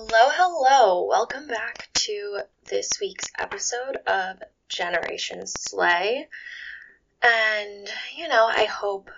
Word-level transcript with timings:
Hello, 0.00 0.30
hello. 0.30 1.06
Welcome 1.08 1.48
back 1.48 1.88
to 1.94 2.42
this 2.66 3.00
week's 3.00 3.32
episode 3.36 3.96
of 4.06 4.40
Generation 4.68 5.44
Slay. 5.44 6.28
And, 7.20 7.88
you 8.16 8.28
know, 8.28 8.46
I 8.46 8.66
hope 8.66 9.10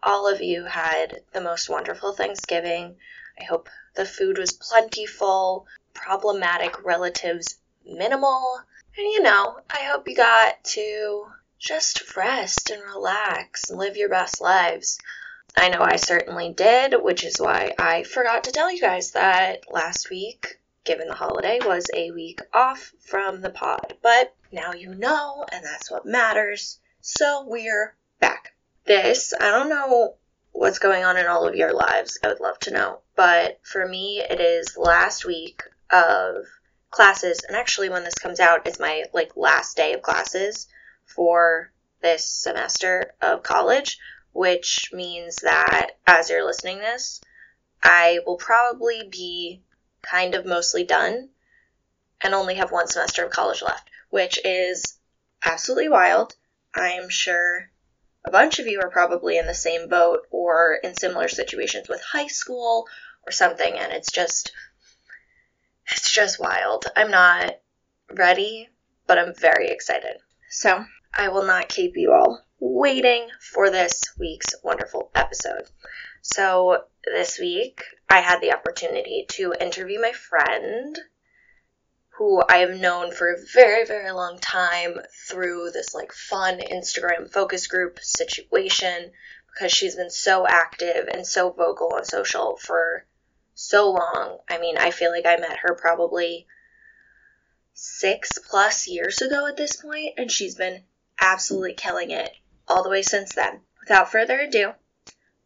all 0.00 0.32
of 0.32 0.40
you 0.40 0.64
had 0.64 1.22
the 1.32 1.40
most 1.40 1.68
wonderful 1.68 2.12
Thanksgiving. 2.12 2.94
I 3.40 3.44
hope 3.46 3.68
the 3.96 4.04
food 4.04 4.38
was 4.38 4.52
plentiful, 4.52 5.66
problematic 5.92 6.84
relatives 6.84 7.58
minimal. 7.84 8.60
And, 8.96 9.06
you 9.06 9.22
know, 9.22 9.58
I 9.68 9.82
hope 9.90 10.06
you 10.06 10.14
got 10.14 10.62
to 10.62 11.26
just 11.58 12.16
rest 12.16 12.70
and 12.70 12.80
relax 12.84 13.70
and 13.70 13.78
live 13.80 13.96
your 13.96 14.08
best 14.08 14.40
lives. 14.40 15.00
I 15.58 15.70
know 15.70 15.80
I 15.80 15.96
certainly 15.96 16.52
did, 16.52 16.94
which 17.02 17.24
is 17.24 17.40
why 17.40 17.74
I 17.78 18.04
forgot 18.04 18.44
to 18.44 18.52
tell 18.52 18.72
you 18.72 18.80
guys 18.80 19.10
that 19.10 19.64
last 19.68 20.08
week, 20.08 20.60
given 20.84 21.08
the 21.08 21.14
holiday, 21.14 21.58
was 21.60 21.86
a 21.92 22.12
week 22.12 22.40
off 22.52 22.92
from 23.00 23.40
the 23.40 23.50
pod. 23.50 23.94
But 24.00 24.34
now 24.52 24.72
you 24.72 24.94
know, 24.94 25.44
and 25.50 25.64
that's 25.64 25.90
what 25.90 26.06
matters. 26.06 26.78
So 27.00 27.44
we're 27.44 27.96
back. 28.20 28.54
This, 28.84 29.34
I 29.38 29.50
don't 29.50 29.68
know 29.68 30.14
what's 30.52 30.78
going 30.78 31.02
on 31.02 31.16
in 31.16 31.26
all 31.26 31.48
of 31.48 31.56
your 31.56 31.72
lives. 31.72 32.20
I 32.22 32.28
would 32.28 32.40
love 32.40 32.60
to 32.60 32.70
know. 32.70 33.00
But 33.16 33.58
for 33.64 33.84
me, 33.84 34.20
it 34.20 34.40
is 34.40 34.76
last 34.76 35.26
week 35.26 35.64
of 35.90 36.44
classes, 36.90 37.40
and 37.46 37.56
actually 37.56 37.88
when 37.88 38.04
this 38.04 38.14
comes 38.14 38.38
out, 38.38 38.66
it's 38.68 38.78
my 38.78 39.04
like 39.12 39.36
last 39.36 39.76
day 39.76 39.92
of 39.94 40.02
classes 40.02 40.68
for 41.04 41.72
this 42.00 42.24
semester 42.24 43.12
of 43.20 43.42
college, 43.42 43.98
which 44.38 44.92
means 44.92 45.34
that 45.42 45.90
as 46.06 46.30
you're 46.30 46.44
listening 46.44 46.78
this, 46.78 47.20
I 47.82 48.20
will 48.24 48.36
probably 48.36 49.08
be 49.10 49.64
kind 50.00 50.36
of 50.36 50.46
mostly 50.46 50.84
done 50.84 51.30
and 52.20 52.32
only 52.32 52.54
have 52.54 52.70
one 52.70 52.86
semester 52.86 53.24
of 53.24 53.32
college 53.32 53.62
left, 53.62 53.90
which 54.10 54.38
is 54.44 54.96
absolutely 55.44 55.88
wild. 55.88 56.36
I'm 56.72 57.08
sure 57.08 57.68
a 58.24 58.30
bunch 58.30 58.60
of 58.60 58.68
you 58.68 58.80
are 58.80 58.90
probably 58.90 59.38
in 59.38 59.46
the 59.48 59.54
same 59.54 59.88
boat 59.88 60.28
or 60.30 60.78
in 60.84 60.94
similar 60.94 61.26
situations 61.26 61.88
with 61.88 62.00
high 62.00 62.28
school 62.28 62.86
or 63.26 63.32
something, 63.32 63.74
and 63.76 63.92
it's 63.92 64.12
just 64.12 64.52
it's 65.90 66.12
just 66.12 66.38
wild. 66.38 66.84
I'm 66.94 67.10
not 67.10 67.58
ready, 68.08 68.68
but 69.08 69.18
I'm 69.18 69.34
very 69.34 69.70
excited. 69.70 70.18
So, 70.48 70.84
I 71.12 71.26
will 71.26 71.44
not 71.44 71.68
keep 71.68 71.96
you 71.96 72.12
all 72.12 72.44
waiting 72.60 73.28
for 73.40 73.70
this 73.70 74.02
week's 74.18 74.54
wonderful 74.62 75.10
episode. 75.14 75.62
So, 76.22 76.84
this 77.04 77.38
week 77.38 77.82
I 78.08 78.20
had 78.20 78.40
the 78.40 78.52
opportunity 78.52 79.26
to 79.30 79.54
interview 79.60 80.00
my 80.00 80.12
friend 80.12 80.98
who 82.18 82.42
I 82.48 82.58
have 82.58 82.78
known 82.78 83.12
for 83.12 83.32
a 83.32 83.40
very, 83.54 83.86
very 83.86 84.10
long 84.10 84.40
time 84.40 84.98
through 85.28 85.70
this 85.72 85.94
like 85.94 86.12
fun 86.12 86.58
Instagram 86.58 87.32
focus 87.32 87.68
group 87.68 88.00
situation 88.00 89.12
because 89.52 89.72
she's 89.72 89.94
been 89.94 90.10
so 90.10 90.44
active 90.46 91.06
and 91.06 91.24
so 91.24 91.50
vocal 91.50 91.92
on 91.94 92.04
social 92.04 92.56
for 92.56 93.06
so 93.54 93.92
long. 93.92 94.38
I 94.50 94.58
mean, 94.58 94.76
I 94.76 94.90
feel 94.90 95.12
like 95.12 95.26
I 95.26 95.36
met 95.36 95.58
her 95.62 95.74
probably 95.74 96.48
six 97.72 98.38
plus 98.38 98.88
years 98.88 99.22
ago 99.22 99.46
at 99.46 99.56
this 99.56 99.76
point, 99.76 100.14
and 100.16 100.30
she's 100.30 100.56
been 100.56 100.82
absolutely 101.20 101.74
killing 101.74 102.10
it 102.10 102.32
all 102.68 102.82
the 102.82 102.90
way 102.90 103.02
since 103.02 103.34
then. 103.34 103.60
Without 103.80 104.10
further 104.12 104.38
ado, 104.38 104.74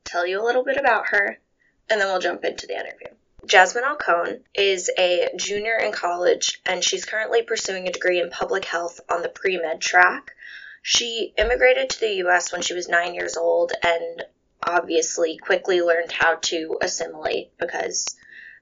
tell 0.05 0.27
you 0.27 0.41
a 0.41 0.45
little 0.45 0.65
bit 0.65 0.77
about 0.77 1.09
her, 1.09 1.39
and 1.89 2.01
then 2.01 2.09
we'll 2.09 2.21
jump 2.21 2.45
into 2.45 2.67
the 2.67 2.75
interview. 2.75 3.09
Jazmine 3.47 3.85
Alcon 3.85 4.45
is 4.55 4.91
a 4.99 5.31
junior 5.37 5.77
in 5.77 5.93
college, 5.93 6.61
and 6.65 6.83
she's 6.85 7.05
currently 7.05 7.43
pursuing 7.43 7.89
a 7.89 7.93
degree 7.93 8.21
in 8.21 8.31
public 8.31 8.65
health 8.65 9.01
on 9.09 9.23
the 9.23 9.29
pre 9.29 9.59
med 9.59 9.81
track. 9.81 10.33
She 10.83 11.33
immigrated 11.37 11.91
to 11.91 12.01
the 12.01 12.15
US 12.27 12.53
when 12.53 12.63
she 12.63 12.75
was 12.75 12.89
nine 12.89 13.15
years 13.15 13.37
old 13.37 13.73
and 13.83 14.25
obviously 14.65 15.39
quickly 15.39 15.81
learned 15.81 16.13
how 16.13 16.37
to 16.37 16.79
assimilate 16.81 17.57
because 17.59 18.17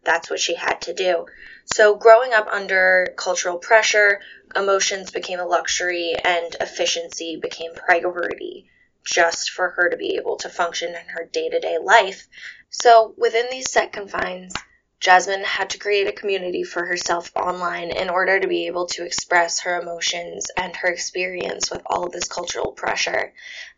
that's 0.05 0.31
what 0.31 0.41
she 0.41 0.55
had 0.55 0.81
to 0.83 0.94
do. 0.94 1.27
So, 1.65 1.94
growing 1.94 2.33
up 2.33 2.49
under 2.49 3.15
cultural 3.16 3.59
pressure, 3.59 4.21
emotions 4.56 5.11
became 5.11 5.41
a 5.41 5.47
luxury 5.47 6.15
and 6.25 6.55
efficiency 6.61 7.37
became 7.37 7.75
priority 7.75 8.71
just 9.05 9.50
for 9.50 9.71
her 9.71 9.89
to 9.89 9.97
be 9.97 10.16
able 10.16 10.37
to 10.39 10.49
function 10.49 10.91
in 10.91 11.09
her 11.09 11.25
day 11.25 11.49
to 11.49 11.60
day 11.60 11.78
life. 11.78 12.27
So, 12.71 13.15
within 13.16 13.47
these 13.50 13.71
set 13.71 13.93
confines, 13.93 14.55
Jazmine 15.00 15.44
had 15.44 15.71
to 15.71 15.78
create 15.78 16.06
a 16.09 16.12
community 16.12 16.62
for 16.62 16.84
herself 16.84 17.33
online 17.34 17.91
in 17.91 18.11
order 18.11 18.38
to 18.38 18.47
be 18.47 18.66
able 18.66 18.84
to 18.88 19.05
express 19.05 19.61
her 19.61 19.81
emotions 19.81 20.50
and 20.59 20.77
her 20.77 20.88
experience 20.88 21.71
with 21.71 21.81
all 21.87 22.05
of 22.05 22.12
this 22.12 22.28
cultural 22.28 22.72
pressure. 22.72 23.33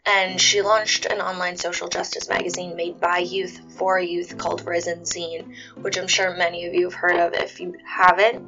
And 0.05 0.41
she 0.41 0.63
launched 0.63 1.07
an 1.07 1.21
online 1.21 1.57
social 1.57 1.87
justice 1.87 2.29
magazine 2.29 2.75
made 2.75 2.99
by 2.99 3.19
youth 3.19 3.61
for 3.79 4.01
youth 4.01 4.37
called 4.37 4.67
Risen 4.67 5.03
Zine, 5.03 5.55
which 5.81 5.97
I'm 5.97 6.09
sure 6.09 6.35
many 6.37 6.67
of 6.67 6.75
you 6.75 6.87
have 6.87 6.95
heard 6.95 7.21
of. 7.21 7.35
If 7.35 7.61
you 7.61 7.77
haven't, 7.87 8.45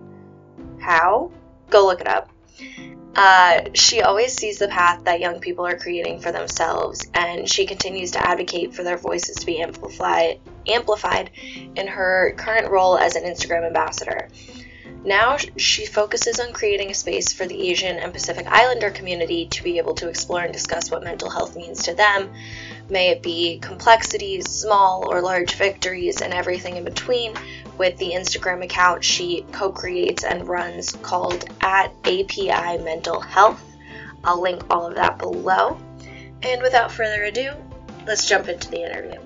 how? 0.80 1.30
Go 1.70 1.86
look 1.86 2.00
it 2.00 2.08
up. 2.08 2.28
Uh, 3.16 3.60
she 3.74 4.02
always 4.02 4.32
sees 4.32 4.58
the 4.58 4.66
path 4.66 5.04
that 5.04 5.20
young 5.20 5.38
people 5.38 5.64
are 5.64 5.76
creating 5.76 6.18
for 6.18 6.32
themselves, 6.32 7.08
and 7.14 7.48
she 7.48 7.64
continues 7.64 8.10
to 8.12 8.26
advocate 8.26 8.74
for 8.74 8.82
their 8.82 8.96
voices 8.96 9.36
to 9.36 9.46
be 9.46 9.60
amplified, 9.60 10.40
amplified 10.66 11.30
in 11.76 11.86
her 11.86 12.34
current 12.36 12.70
role 12.70 12.98
as 12.98 13.14
an 13.14 13.22
Instagram 13.22 13.66
ambassador. 13.66 14.28
Now 15.04 15.36
she 15.36 15.84
focuses 15.84 16.40
on 16.40 16.52
creating 16.54 16.90
a 16.90 16.94
space 16.94 17.32
for 17.32 17.46
the 17.46 17.68
Asian 17.70 17.98
and 17.98 18.12
Pacific 18.12 18.46
Islander 18.48 18.90
community 18.90 19.46
to 19.48 19.62
be 19.62 19.76
able 19.76 19.94
to 19.96 20.08
explore 20.08 20.40
and 20.40 20.52
discuss 20.52 20.90
what 20.90 21.04
mental 21.04 21.28
health 21.28 21.56
means 21.56 21.82
to 21.84 21.94
them, 21.94 22.32
may 22.88 23.10
it 23.10 23.22
be 23.22 23.58
complexities, 23.58 24.50
small 24.50 25.04
or 25.06 25.20
large 25.20 25.54
victories, 25.54 26.22
and 26.22 26.32
everything 26.32 26.76
in 26.76 26.84
between, 26.84 27.34
with 27.78 27.96
the 27.98 28.12
Instagram 28.12 28.62
account 28.64 29.04
she 29.04 29.44
co 29.52 29.70
creates 29.70 30.24
and 30.24 30.46
runs 30.48 30.92
called 30.92 31.44
at 31.60 31.92
API 32.04 32.78
Mental 32.82 33.20
Health. 33.20 33.62
I'll 34.22 34.40
link 34.40 34.62
all 34.70 34.86
of 34.86 34.94
that 34.94 35.18
below. 35.18 35.78
And 36.42 36.62
without 36.62 36.92
further 36.92 37.24
ado, 37.24 37.52
let's 38.06 38.26
jump 38.26 38.48
into 38.48 38.70
the 38.70 38.82
interview. 38.82 39.23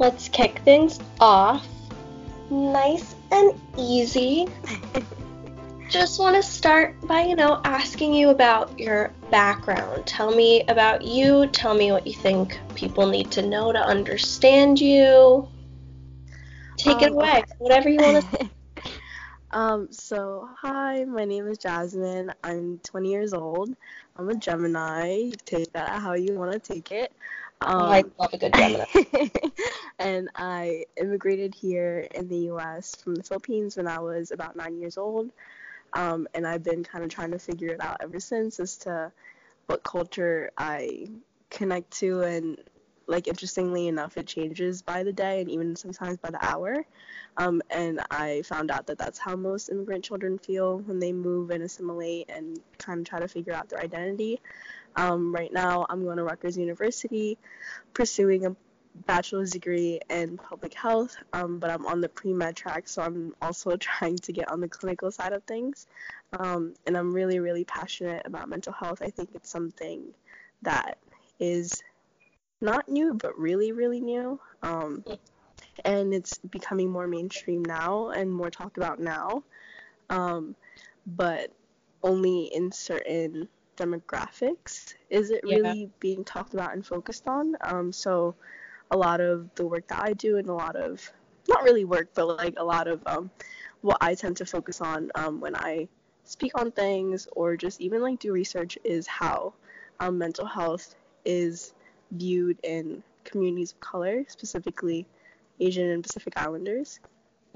Let's 0.00 0.30
kick 0.30 0.60
things 0.60 0.98
off 1.20 1.68
nice 2.50 3.14
and 3.30 3.52
easy. 3.76 4.48
Just 5.90 6.18
want 6.18 6.36
to 6.36 6.42
start 6.42 6.98
by, 7.06 7.22
you 7.22 7.36
know, 7.36 7.60
asking 7.64 8.14
you 8.14 8.30
about 8.30 8.78
your 8.78 9.12
background. 9.30 10.06
Tell 10.06 10.34
me 10.34 10.62
about 10.68 11.02
you. 11.02 11.48
Tell 11.48 11.74
me 11.74 11.92
what 11.92 12.06
you 12.06 12.14
think 12.14 12.58
people 12.74 13.08
need 13.08 13.30
to 13.32 13.42
know 13.42 13.72
to 13.72 13.78
understand 13.78 14.80
you. 14.80 15.46
Take 16.78 16.96
um, 16.96 17.02
it 17.02 17.12
away. 17.12 17.30
Okay. 17.30 17.42
Whatever 17.58 17.90
you 17.90 18.00
want 18.00 18.24
to 18.24 18.38
say. 18.38 18.50
Um, 19.52 19.88
so 19.90 20.48
hi, 20.56 21.02
my 21.06 21.24
name 21.24 21.48
is 21.48 21.58
Jazmine. 21.58 22.32
I'm 22.44 22.78
20 22.84 23.10
years 23.10 23.34
old. 23.34 23.74
I'm 24.14 24.28
a 24.28 24.34
Gemini. 24.36 25.30
Take 25.44 25.72
that 25.72 25.88
how 25.88 26.12
you 26.12 26.34
want 26.34 26.52
to 26.52 26.60
take 26.60 26.92
it. 26.92 27.12
Um, 27.62 27.80
oh, 27.80 27.86
I 27.90 28.04
love 28.18 28.32
a 28.32 28.38
good 28.38 28.54
Gemini. 28.54 28.86
and 29.98 30.30
I 30.34 30.84
immigrated 30.96 31.54
here 31.54 32.06
in 32.14 32.28
the 32.28 32.38
U.S. 32.52 32.96
from 32.96 33.14
the 33.14 33.22
Philippines 33.22 33.76
when 33.76 33.86
I 33.86 33.98
was 34.00 34.30
about 34.30 34.56
nine 34.56 34.78
years 34.78 34.96
old. 34.96 35.30
Um, 35.92 36.26
and 36.34 36.46
I've 36.46 36.62
been 36.62 36.84
kind 36.84 37.04
of 37.04 37.10
trying 37.10 37.32
to 37.32 37.38
figure 37.38 37.68
it 37.70 37.80
out 37.80 37.98
ever 38.00 38.20
since 38.20 38.60
as 38.60 38.76
to 38.78 39.12
what 39.66 39.82
culture 39.82 40.50
I 40.56 41.08
connect 41.50 41.90
to. 41.98 42.22
And, 42.22 42.58
like, 43.06 43.28
interestingly 43.28 43.88
enough, 43.88 44.16
it 44.16 44.26
changes 44.26 44.82
by 44.82 45.02
the 45.02 45.12
day 45.12 45.40
and 45.40 45.50
even 45.50 45.76
sometimes 45.76 46.18
by 46.18 46.30
the 46.30 46.44
hour. 46.44 46.86
Um, 47.36 47.60
and 47.70 48.00
I 48.10 48.42
found 48.42 48.70
out 48.70 48.86
that 48.86 48.98
that's 48.98 49.18
how 49.18 49.36
most 49.36 49.68
immigrant 49.68 50.04
children 50.04 50.38
feel 50.38 50.78
when 50.78 50.98
they 50.98 51.12
move 51.12 51.50
and 51.50 51.62
assimilate 51.62 52.30
and 52.30 52.60
kind 52.78 53.00
of 53.00 53.06
try 53.06 53.20
to 53.20 53.28
figure 53.28 53.52
out 53.52 53.68
their 53.68 53.80
identity. 53.80 54.40
Um, 54.96 55.34
right 55.34 55.52
now, 55.52 55.86
I'm 55.88 56.04
going 56.04 56.16
to 56.16 56.24
Rutgers 56.24 56.56
University, 56.56 57.38
pursuing 57.94 58.46
a 58.46 58.56
bachelor's 59.06 59.52
degree 59.52 60.00
in 60.10 60.36
public 60.36 60.74
health, 60.74 61.16
um, 61.32 61.58
but 61.58 61.70
I'm 61.70 61.86
on 61.86 62.00
the 62.00 62.08
pre 62.08 62.32
med 62.32 62.56
track, 62.56 62.88
so 62.88 63.02
I'm 63.02 63.34
also 63.40 63.76
trying 63.76 64.16
to 64.18 64.32
get 64.32 64.50
on 64.50 64.60
the 64.60 64.68
clinical 64.68 65.10
side 65.10 65.32
of 65.32 65.44
things. 65.44 65.86
Um, 66.38 66.74
and 66.86 66.96
I'm 66.96 67.12
really, 67.12 67.38
really 67.38 67.64
passionate 67.64 68.22
about 68.24 68.48
mental 68.48 68.72
health. 68.72 69.02
I 69.02 69.10
think 69.10 69.30
it's 69.34 69.50
something 69.50 70.02
that 70.62 70.98
is 71.38 71.82
not 72.60 72.88
new, 72.88 73.14
but 73.14 73.38
really, 73.38 73.72
really 73.72 74.00
new. 74.00 74.38
Um, 74.62 75.04
and 75.84 76.12
it's 76.12 76.38
becoming 76.38 76.90
more 76.90 77.06
mainstream 77.06 77.64
now 77.64 78.10
and 78.10 78.32
more 78.32 78.50
talked 78.50 78.76
about 78.76 79.00
now. 79.00 79.42
Um, 80.10 80.54
but 81.06 81.52
only 82.02 82.44
in 82.44 82.72
certain 82.72 83.48
demographics 83.80 84.94
is 85.10 85.30
it 85.30 85.42
Yeah. 85.42 85.74
really 85.74 85.90
being 86.00 86.24
talked 86.24 86.54
about 86.54 86.72
and 86.74 86.86
focused 86.86 87.28
on. 87.28 87.56
Um, 87.62 87.92
so 87.92 88.34
a 88.90 88.96
lot 88.96 89.20
of 89.20 89.48
the 89.56 89.66
work 89.66 89.86
that 89.88 90.02
I 90.02 90.12
do 90.14 90.36
and 90.38 90.48
a 90.48 90.54
lot 90.54 90.76
of 90.76 91.12
not 91.48 91.64
really 91.64 91.84
work, 91.84 92.08
but 92.14 92.26
like 92.28 92.54
a 92.58 92.64
lot 92.64 92.88
of 92.88 93.02
um, 93.06 93.30
what 93.82 93.98
I 94.00 94.14
tend 94.14 94.36
to 94.38 94.46
focus 94.46 94.80
on 94.80 95.10
um, 95.14 95.40
when 95.40 95.56
I 95.56 95.88
speak 96.24 96.52
on 96.60 96.72
things 96.72 97.28
or 97.32 97.56
just 97.56 97.80
even 97.80 98.02
like 98.02 98.18
do 98.20 98.32
research 98.32 98.78
is 98.84 99.06
how 99.06 99.54
um, 100.00 100.18
mental 100.18 100.46
health 100.46 100.94
is 101.24 101.72
viewed 102.12 102.58
in 102.62 103.02
communities 103.24 103.72
of 103.72 103.80
color, 103.80 104.24
specifically 104.28 105.06
Asian 105.60 105.88
and 105.90 106.02
Pacific 106.02 106.34
Islanders, 106.36 107.00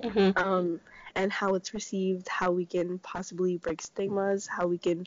Mm-hmm. 0.02 0.30
um, 0.36 0.80
and 1.14 1.32
how 1.32 1.54
it's 1.54 1.74
received, 1.74 2.28
how 2.28 2.50
we 2.50 2.66
can 2.66 2.98
possibly 2.98 3.56
break 3.58 3.80
stigmas, 3.82 4.46
how 4.46 4.66
we 4.66 4.78
can 4.78 5.06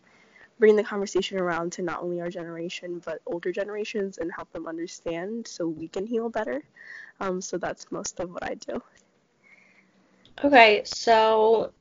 bring 0.59 0.75
the 0.75 0.83
conversation 0.83 1.39
around 1.39 1.71
to 1.74 1.81
not 1.81 2.01
only 2.01 2.19
our 2.21 2.30
generation 2.30 3.01
but 3.06 3.21
older 3.25 3.51
generations 3.51 4.18
and 4.18 4.31
help 4.36 4.51
them 4.51 4.68
understand 4.68 5.48
so 5.48 5.68
we 5.68 5.88
can 5.88 6.06
heal 6.06 6.30
better. 6.30 6.63
Um, 7.19 7.42
so 7.42 7.57
that's 7.57 7.92
most 7.92 8.19
of 8.19 8.31
what 8.31 8.44
I 8.44 8.56
do. 8.56 8.81
Okay, 10.44 10.81
so 10.86 11.71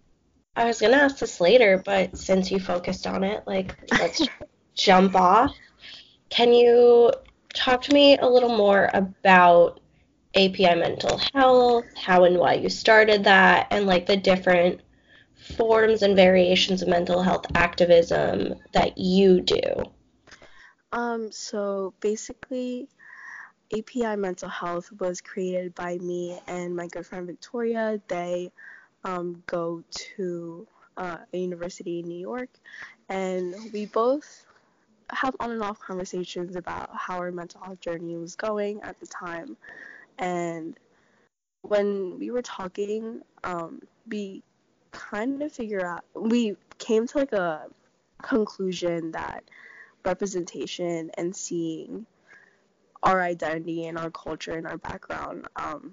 I 0.55 0.65
was 0.65 0.81
gonna 0.81 0.97
ask 0.97 1.19
this 1.19 1.41
later, 1.41 1.83
but 1.85 2.17
since 2.17 2.51
you 2.51 2.59
focused 2.59 3.07
on 3.07 3.23
it, 3.23 3.47
like 3.47 3.77
let's 3.93 4.27
jump 4.75 5.15
off. 5.15 5.55
Can 6.31 6.53
you 6.53 7.13
talk 7.55 7.83
to 7.83 7.95
me 7.95 8.17
a 8.19 8.27
little 8.27 8.57
more 8.57 8.91
about 8.95 9.81
API 10.35 10.75
mental 10.75 11.19
health, 11.35 11.85
how 11.97 12.25
and 12.25 12.39
why 12.39 12.55
you 12.55 12.69
started 12.69 13.25
that, 13.25 13.69
and 13.71 13.87
like 13.87 14.07
the 14.07 14.17
different 14.17 14.81
forms 15.47 16.03
and 16.03 16.17
variations 16.17 16.83
of 16.83 16.89
mental 16.89 17.23
health 17.23 17.47
activism 17.55 18.55
that 18.73 18.99
you 18.99 19.41
do? 19.41 19.63
Um, 20.93 21.31
so 21.33 21.95
basically, 22.01 22.89
API 23.77 24.17
Mental 24.17 24.49
Health 24.49 24.91
was 25.01 25.21
created 25.21 25.75
by 25.75 25.99
me 25.99 26.39
and 26.47 26.75
my 26.75 26.87
good 26.89 27.07
friend 27.07 27.27
Victoria. 27.27 28.01
They 28.09 28.51
um, 29.05 29.43
go 29.47 29.83
to 29.91 30.67
uh, 30.97 31.19
a 31.33 31.37
university 31.37 32.01
in 32.01 32.09
New 32.09 32.19
York, 32.19 32.49
and 33.09 33.55
we 33.73 33.87
both 33.87 34.47
have 35.11 35.37
on 35.41 35.51
and 35.51 35.63
off 35.63 35.79
conversations 35.79 36.57
about 36.57 36.91
how 36.95 37.19
our 37.19 37.31
mental 37.31 37.61
health 37.61 37.81
journey 37.81 38.17
was 38.17 38.35
going 38.35 38.81
at 38.83 38.99
the 39.01 39.07
time. 39.07 39.57
And 40.19 40.79
when 41.63 42.19
we 42.19 42.31
were 42.31 42.43
talking, 42.43 43.23
um, 43.45 43.83
we 44.09 44.43
kind 44.97 45.43
of 45.43 45.53
figure 45.53 45.85
out 45.85 46.05
we 46.15 46.57
came 46.79 47.07
to 47.07 47.19
like 47.19 47.33
a 47.33 47.67
conclusion 48.23 49.13
that 49.13 49.45
representation 50.05 51.11
and 51.19 51.35
seeing 51.35 52.07
our 53.03 53.21
identity 53.21 53.87
and 53.87 53.99
our 53.99 54.11
culture 54.11 54.53
and 54.53 54.67
our 54.67 54.79
background 54.79 55.47
um, 55.57 55.93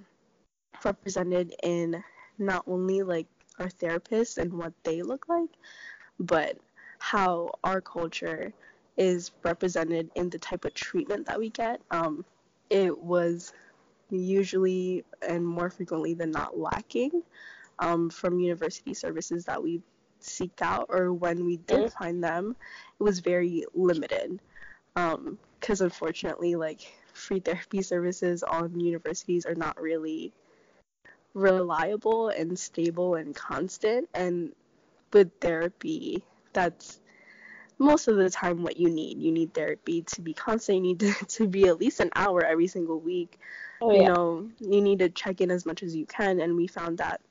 represented 0.84 1.54
in 1.64 2.04
not 2.38 2.64
only 2.68 3.04
like 3.04 3.28
our 3.60 3.68
therapists 3.68 4.38
and 4.38 4.54
what 4.54 4.74
they 4.84 5.02
look 5.02 5.28
like, 5.28 5.50
but 6.20 6.58
how 7.00 7.52
our 7.64 7.82
culture 7.82 8.54
is 8.98 9.32
represented 9.44 10.10
in 10.16 10.30
the 10.30 10.40
type 10.40 10.66
of 10.66 10.74
treatment 10.74 11.26
that 11.26 11.40
we 11.40 11.50
get. 11.50 11.82
Um, 11.92 12.24
it 12.70 12.98
was 12.98 13.54
usually 14.10 15.04
and 15.28 15.46
more 15.46 15.70
frequently 15.70 16.14
than 16.14 16.32
not 16.32 16.58
lacking 16.58 17.24
um, 17.80 18.10
from 18.10 18.40
university 18.40 18.94
services 18.94 19.46
that 19.46 19.62
we 19.62 19.82
seeked 20.22 20.62
out, 20.62 20.88
or 20.90 21.14
when 21.14 21.46
we 21.46 21.58
did 21.58 21.86
Mhm. 21.86 21.94
find 21.94 22.24
them, 22.24 22.56
it 23.00 23.04
was 23.04 23.20
very 23.20 23.66
limited. 23.74 24.40
Because 24.96 25.82
unfortunately, 25.82 26.56
like 26.56 26.82
free 27.14 27.40
therapy 27.40 27.82
services 27.82 28.44
on 28.44 28.80
universities 28.80 29.46
are 29.46 29.56
not 29.56 29.82
really 29.82 30.34
reliable 31.34 32.30
and 32.30 32.58
stable 32.58 33.16
and 33.16 33.36
constant. 33.36 34.10
And 34.14 34.54
with 35.12 35.32
therapy, 35.42 36.24
that's 36.54 37.00
most 37.80 38.08
of 38.08 38.18
the 38.18 38.30
time 38.30 38.64
what 38.64 38.78
you 38.78 38.90
need. 38.90 39.20
You 39.20 39.32
need 39.32 39.54
therapy 39.54 40.04
to 40.04 40.22
be 40.22 40.34
constant. 40.34 40.78
You 40.78 40.82
need 40.84 41.00
to, 41.00 41.14
to 41.38 41.48
be 41.48 41.68
at 41.68 41.80
least 41.80 42.00
an 42.00 42.12
hour 42.16 42.46
every 42.46 42.68
single 42.68 43.00
week. 43.00 43.40
Oh 43.82 43.92
yeah. 43.92 44.00
You 44.00 44.08
know, 44.14 44.50
you 44.60 44.82
need 44.82 45.00
to 45.00 45.10
check 45.10 45.42
in 45.42 45.52
as 45.52 45.66
much 45.66 45.84
as 45.84 45.96
you 45.96 46.06
can. 46.06 46.40
And 46.40 46.56
we 46.56 46.68
found 46.68 47.00
that 47.00 47.22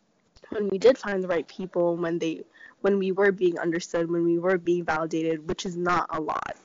when 0.51 0.69
we 0.69 0.79
did 0.79 0.99
find 0.99 1.23
the 1.23 1.29
right 1.29 1.47
people, 1.47 1.97
when 1.97 2.19
they 2.19 2.45
when 2.81 2.99
we 2.99 3.13
were 3.13 3.33
being 3.33 3.59
understood, 3.59 4.11
when 4.11 4.25
we 4.25 4.39
were 4.39 4.59
being 4.59 4.85
validated, 4.85 5.49
which 5.49 5.65
is 5.65 5.77
not 5.77 6.07
a 6.11 6.21
lot, 6.21 6.57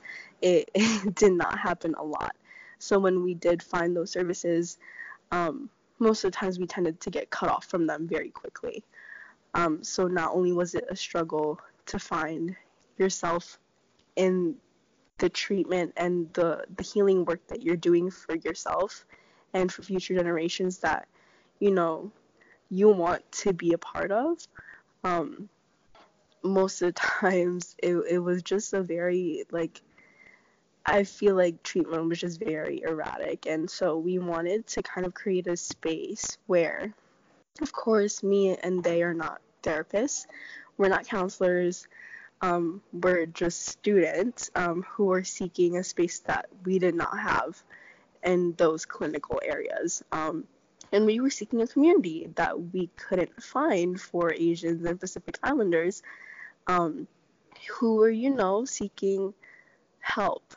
it, 0.41 0.69
it 0.75 1.15
did 1.15 1.33
not 1.33 1.57
happen 1.57 1.93
a 1.95 2.03
lot. 2.03 2.35
So 2.79 2.99
when 2.99 3.23
we 3.23 3.33
did 3.33 3.61
find 3.61 3.95
those 3.95 4.11
services, 4.11 4.77
um, 5.31 5.69
most 5.99 6.23
of 6.23 6.31
the 6.31 6.37
times 6.37 6.59
we 6.59 6.67
tended 6.67 6.99
to 7.01 7.09
get 7.09 7.29
cut 7.29 7.49
off 7.49 7.65
from 7.65 7.87
them 7.87 8.07
very 8.07 8.29
quickly. 8.29 8.83
Um, 9.53 9.83
so 9.83 10.07
not 10.07 10.33
only 10.33 10.51
was 10.51 10.75
it 10.75 10.85
a 10.89 10.95
struggle 10.95 11.59
to 11.87 11.99
find 11.99 12.55
yourself 12.97 13.57
in 14.15 14.55
the 15.17 15.29
treatment 15.29 15.93
and 15.97 16.31
the, 16.33 16.63
the 16.75 16.83
healing 16.83 17.25
work 17.25 17.45
that 17.47 17.63
you're 17.63 17.75
doing 17.75 18.11
for 18.11 18.35
yourself 18.35 19.05
and 19.53 19.71
for 19.71 19.81
future 19.81 20.15
generations 20.15 20.79
that, 20.79 21.07
you 21.59 21.71
know, 21.71 22.11
you 22.69 22.89
want 22.89 23.29
to 23.31 23.53
be 23.53 23.73
a 23.73 23.77
part 23.77 24.11
of. 24.11 24.37
Um, 25.03 25.49
most 26.43 26.81
of 26.81 26.87
the 26.87 26.91
times 26.99 27.75
it, 27.81 27.95
it 28.09 28.19
was 28.19 28.43
just 28.43 28.73
a 28.73 28.81
very 28.81 29.43
like 29.51 29.81
I 30.85 31.03
feel 31.03 31.35
like 31.35 31.63
treatment 31.63 32.07
was 32.07 32.19
just 32.19 32.39
very 32.39 32.81
erratic. 32.81 33.45
And 33.45 33.69
so 33.69 33.97
we 33.97 34.19
wanted 34.19 34.67
to 34.67 34.81
kind 34.81 35.05
of 35.05 35.13
create 35.13 35.47
a 35.47 35.57
space 35.57 36.37
where 36.47 36.93
of 37.61 37.73
course 37.73 38.23
me 38.23 38.55
and 38.55 38.83
they 38.83 39.03
are 39.03 39.13
not 39.13 39.41
therapists. 39.63 40.27
We're 40.77 40.87
not 40.87 41.07
counselors. 41.07 41.87
Um, 42.39 42.81
we're 42.93 43.25
just 43.25 43.65
students 43.65 44.49
um, 44.55 44.83
who 44.83 45.11
are 45.11 45.23
seeking 45.23 45.75
a 45.75 45.83
space 45.83 46.19
that 46.19 46.47
we 46.63 46.79
did 46.79 46.95
not 46.95 47.19
have 47.19 47.61
in 48.23 48.53
those 48.53 48.85
clinical 48.85 49.41
areas. 49.43 50.03
Um, 50.11 50.45
and 50.91 51.05
we 51.05 51.19
were 51.19 51.29
seeking 51.29 51.61
a 51.61 51.67
community 51.67 52.29
that 52.35 52.73
we 52.73 52.87
couldn't 52.95 53.41
find 53.41 53.99
for 53.99 54.33
Asians 54.33 54.85
and 54.85 54.99
Pacific 54.99 55.37
Islanders 55.43 56.01
um, 56.67 57.07
who 57.69 57.95
were, 57.95 58.09
you 58.09 58.29
know, 58.29 58.65
seeking 58.65 59.33
help. 59.99 60.55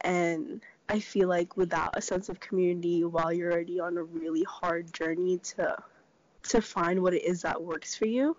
And 0.00 0.62
I 0.88 1.00
feel 1.00 1.28
like 1.28 1.56
without 1.56 1.96
a 1.96 2.02
sense 2.02 2.28
of 2.28 2.40
community, 2.40 3.04
while 3.04 3.32
you're 3.32 3.52
already 3.52 3.80
on 3.80 3.96
a 3.98 4.02
really 4.02 4.44
hard 4.44 4.92
journey 4.92 5.38
to 5.38 5.76
to 6.44 6.62
find 6.62 7.02
what 7.02 7.12
it 7.12 7.24
is 7.24 7.42
that 7.42 7.60
works 7.60 7.96
for 7.96 8.06
you, 8.06 8.36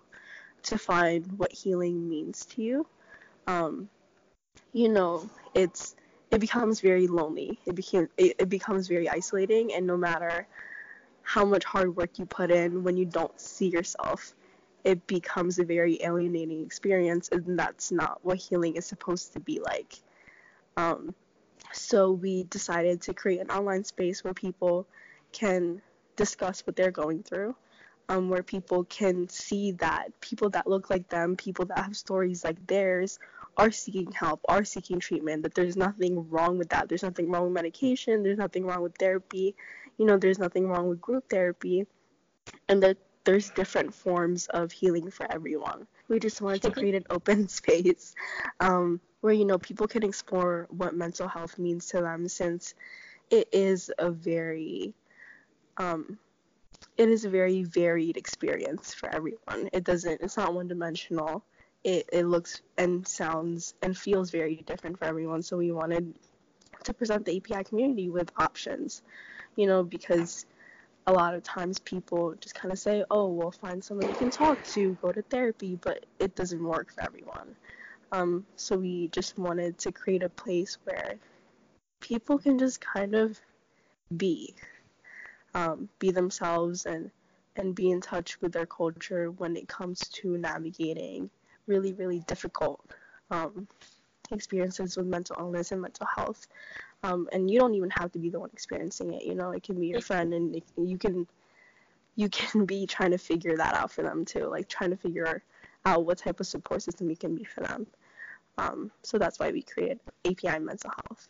to 0.62 0.78
find 0.78 1.30
what 1.38 1.52
healing 1.52 2.08
means 2.08 2.46
to 2.46 2.62
you, 2.62 2.86
um, 3.46 3.90
you 4.72 4.88
know, 4.88 5.28
it's 5.54 5.94
it 6.30 6.40
becomes 6.40 6.80
very 6.80 7.06
lonely. 7.06 7.58
It 7.66 7.74
became 7.74 8.08
it, 8.16 8.36
it 8.38 8.48
becomes 8.48 8.88
very 8.88 9.08
isolating, 9.08 9.74
and 9.74 9.86
no 9.86 9.96
matter 9.96 10.46
how 11.28 11.44
much 11.44 11.62
hard 11.62 11.94
work 11.94 12.18
you 12.18 12.24
put 12.24 12.50
in 12.50 12.82
when 12.82 12.96
you 12.96 13.04
don't 13.04 13.38
see 13.38 13.68
yourself. 13.68 14.34
It 14.82 15.06
becomes 15.06 15.58
a 15.58 15.64
very 15.64 16.02
alienating 16.02 16.64
experience 16.64 17.28
and 17.30 17.58
that's 17.58 17.92
not 17.92 18.18
what 18.22 18.38
healing 18.38 18.76
is 18.76 18.86
supposed 18.86 19.34
to 19.34 19.40
be 19.40 19.60
like. 19.60 19.94
Um, 20.78 21.14
so 21.74 22.12
we 22.12 22.44
decided 22.44 23.02
to 23.02 23.12
create 23.12 23.40
an 23.40 23.50
online 23.50 23.84
space 23.84 24.24
where 24.24 24.32
people 24.32 24.86
can 25.30 25.82
discuss 26.16 26.66
what 26.66 26.76
they're 26.76 26.90
going 26.90 27.22
through 27.22 27.54
um, 28.08 28.30
where 28.30 28.42
people 28.42 28.84
can 28.84 29.28
see 29.28 29.72
that 29.72 30.18
people 30.22 30.48
that 30.48 30.66
look 30.66 30.88
like 30.88 31.10
them 31.10 31.36
people 31.36 31.66
that 31.66 31.78
have 31.78 31.94
stories 31.94 32.42
like 32.42 32.66
theirs 32.66 33.18
are 33.58 33.70
seeking 33.70 34.10
help 34.12 34.40
are 34.48 34.64
seeking 34.64 34.98
treatment 34.98 35.42
that 35.42 35.54
there's 35.54 35.76
nothing 35.76 36.28
wrong 36.30 36.56
with 36.56 36.68
that 36.70 36.88
there's 36.88 37.02
nothing 37.02 37.30
wrong 37.30 37.44
with 37.44 37.52
medication 37.52 38.22
there's 38.22 38.38
nothing 38.38 38.64
wrong 38.64 38.82
with 38.82 38.96
therapy 38.98 39.54
you 39.98 40.06
know 40.06 40.16
there's 40.16 40.38
nothing 40.38 40.68
wrong 40.68 40.88
with 40.88 41.00
group 41.00 41.28
therapy 41.28 41.86
and 42.68 42.82
that 42.82 42.96
there's 43.28 43.50
different 43.50 43.92
forms 43.92 44.46
of 44.46 44.72
healing 44.72 45.10
for 45.10 45.30
everyone. 45.30 45.86
We 46.08 46.18
just 46.18 46.40
wanted 46.40 46.62
to 46.62 46.70
create 46.70 46.94
an 46.94 47.04
open 47.10 47.46
space 47.48 48.14
um, 48.58 49.02
where 49.20 49.34
you 49.34 49.44
know 49.44 49.58
people 49.58 49.86
can 49.86 50.02
explore 50.02 50.66
what 50.70 50.94
mental 50.94 51.28
health 51.28 51.58
means 51.58 51.86
to 51.88 52.00
them, 52.00 52.26
since 52.28 52.74
it 53.30 53.48
is 53.52 53.90
a 53.98 54.10
very 54.10 54.94
um, 55.76 56.18
it 56.96 57.10
is 57.10 57.26
a 57.26 57.28
very 57.28 57.64
varied 57.64 58.16
experience 58.16 58.94
for 58.94 59.14
everyone. 59.14 59.68
It 59.74 59.84
doesn't 59.84 60.22
it's 60.22 60.38
not 60.38 60.54
one 60.54 60.68
dimensional. 60.68 61.44
It 61.88 62.04
it 62.12 62.26
looks 62.26 62.60
and 62.76 63.06
sounds 63.08 63.74
and 63.82 63.96
feels 63.96 64.30
very 64.30 64.56
different 64.70 64.98
for 64.98 65.06
everyone. 65.06 65.42
So 65.42 65.56
we 65.56 65.72
wanted 65.72 66.04
to 66.84 66.92
present 66.92 67.24
the 67.24 67.36
API 67.38 67.64
community 67.64 68.08
with 68.10 68.30
options, 68.36 69.02
you 69.56 69.66
know, 69.66 69.82
because 69.82 70.44
a 71.06 71.12
lot 71.12 71.34
of 71.34 71.42
times 71.42 71.78
people 71.78 72.34
just 72.40 72.54
kind 72.54 72.72
of 72.72 72.78
say, 72.78 73.04
oh, 73.10 73.28
well, 73.28 73.50
find 73.50 73.82
someone 73.82 74.08
you 74.08 74.14
can 74.14 74.30
talk 74.30 74.62
to, 74.64 74.98
go 75.00 75.10
to 75.12 75.22
therapy, 75.22 75.76
but 75.76 76.04
it 76.18 76.34
doesn't 76.36 76.62
work 76.62 76.92
for 76.92 77.02
everyone. 77.02 77.56
Um, 78.12 78.44
so 78.56 78.76
we 78.76 79.08
just 79.08 79.38
wanted 79.38 79.78
to 79.78 79.92
create 79.92 80.22
a 80.22 80.28
place 80.28 80.76
where 80.84 81.14
people 82.00 82.38
can 82.38 82.58
just 82.58 82.80
kind 82.80 83.14
of 83.14 83.40
be, 84.16 84.54
um, 85.54 85.88
be 85.98 86.10
themselves 86.10 86.86
and 86.86 87.10
and 87.56 87.74
be 87.74 87.90
in 87.90 88.00
touch 88.00 88.40
with 88.40 88.52
their 88.52 88.66
culture 88.66 89.32
when 89.32 89.56
it 89.56 89.66
comes 89.68 90.00
to 90.10 90.38
navigating 90.38 91.28
really 91.68 91.92
really 91.92 92.20
difficult 92.26 92.80
um, 93.30 93.68
experiences 94.30 94.96
with 94.96 95.06
mental 95.06 95.36
illness 95.38 95.72
and 95.72 95.80
mental 95.80 96.06
health. 96.06 96.48
Um, 97.02 97.28
and 97.32 97.50
you 97.50 97.60
don't 97.60 97.74
even 97.74 97.90
have 97.90 98.10
to 98.12 98.18
be 98.18 98.28
the 98.28 98.40
one 98.40 98.50
experiencing 98.52 99.14
it. 99.14 99.24
You 99.24 99.34
know, 99.34 99.52
it 99.52 99.62
can 99.62 99.78
be 99.78 99.86
your 99.86 100.00
friend, 100.00 100.34
and 100.34 100.56
it, 100.56 100.64
you 100.76 100.98
can 100.98 101.26
you 102.16 102.28
can 102.28 102.64
be 102.74 102.86
trying 102.86 103.12
to 103.12 103.18
figure 103.18 103.56
that 103.56 103.74
out 103.74 103.90
for 103.90 104.02
them 104.02 104.24
too, 104.24 104.46
like 104.46 104.68
trying 104.68 104.90
to 104.90 104.96
figure 104.96 105.42
out 105.84 106.04
what 106.04 106.18
type 106.18 106.40
of 106.40 106.46
support 106.46 106.82
system 106.82 107.08
you 107.08 107.16
can 107.16 107.34
be 107.34 107.44
for 107.44 107.60
them. 107.60 107.86
Um, 108.58 108.90
so 109.02 109.18
that's 109.18 109.38
why 109.38 109.52
we 109.52 109.62
created 109.62 110.00
API 110.24 110.58
Mental 110.58 110.90
Health. 110.90 111.28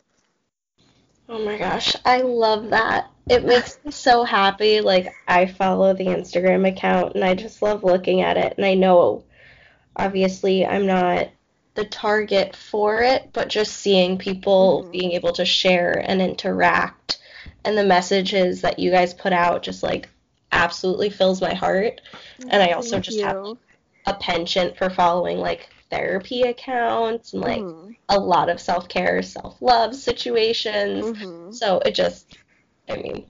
Oh 1.29 1.45
my 1.45 1.59
gosh, 1.59 1.95
I 2.03 2.21
love 2.21 2.71
that. 2.71 3.11
It 3.29 3.45
makes 3.45 3.77
me 3.85 3.91
so 3.91 4.23
happy. 4.23 4.81
Like, 4.81 5.13
I 5.27 5.45
follow 5.45 5.93
the 5.93 6.07
Instagram 6.07 6.67
account 6.67 7.13
and 7.13 7.23
I 7.23 7.35
just 7.35 7.61
love 7.61 7.83
looking 7.83 8.21
at 8.21 8.35
it. 8.37 8.55
And 8.57 8.65
I 8.65 8.73
know, 8.73 9.23
obviously, 9.95 10.65
I'm 10.65 10.85
not 10.85 11.29
the 11.75 11.85
target 11.85 12.55
for 12.55 13.01
it, 13.01 13.29
but 13.33 13.47
just 13.47 13.77
seeing 13.77 14.17
people 14.17 14.81
mm-hmm. 14.81 14.91
being 14.91 15.11
able 15.11 15.33
to 15.33 15.45
share 15.45 16.03
and 16.05 16.21
interact 16.21 17.19
and 17.63 17.77
the 17.77 17.85
messages 17.85 18.61
that 18.61 18.79
you 18.79 18.91
guys 18.91 19.13
put 19.13 19.33
out 19.33 19.63
just 19.63 19.83
like 19.83 20.09
absolutely 20.51 21.09
fills 21.09 21.41
my 21.41 21.53
heart. 21.53 22.01
And 22.49 22.61
I 22.61 22.71
also 22.71 22.99
just 22.99 23.17
you. 23.17 23.25
have 23.25 23.57
a 24.05 24.13
penchant 24.15 24.77
for 24.77 24.89
following 24.89 25.37
like 25.37 25.69
therapy 25.89 26.43
accounts 26.43 27.33
and 27.33 27.41
like 27.41 27.61
mm-hmm. 27.61 27.91
a 28.09 28.19
lot 28.19 28.49
of 28.49 28.59
self 28.59 28.87
care, 28.87 29.21
self 29.21 29.61
love 29.61 29.95
situations. 29.95 31.05
Mm-hmm. 31.05 31.51
So 31.51 31.79
it 31.85 31.95
just, 31.95 32.37
I 32.89 32.97
mean, 32.97 33.25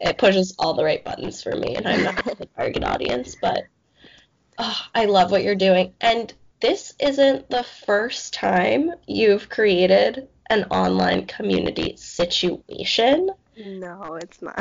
it 0.00 0.18
pushes 0.18 0.54
all 0.58 0.74
the 0.74 0.84
right 0.84 1.04
buttons 1.04 1.42
for 1.42 1.56
me, 1.56 1.76
and 1.76 1.86
I'm 1.86 2.04
not 2.04 2.24
the 2.24 2.46
target 2.56 2.84
audience, 2.84 3.36
but 3.40 3.64
oh, 4.58 4.80
I 4.94 5.06
love 5.06 5.30
what 5.30 5.44
you're 5.44 5.54
doing. 5.54 5.92
And 6.00 6.32
this 6.60 6.94
isn't 6.98 7.50
the 7.50 7.62
first 7.62 8.34
time 8.34 8.92
you've 9.06 9.48
created 9.48 10.28
an 10.48 10.64
online 10.64 11.26
community 11.26 11.96
situation. 11.96 13.30
No, 13.56 14.14
it's 14.14 14.40
not. 14.40 14.58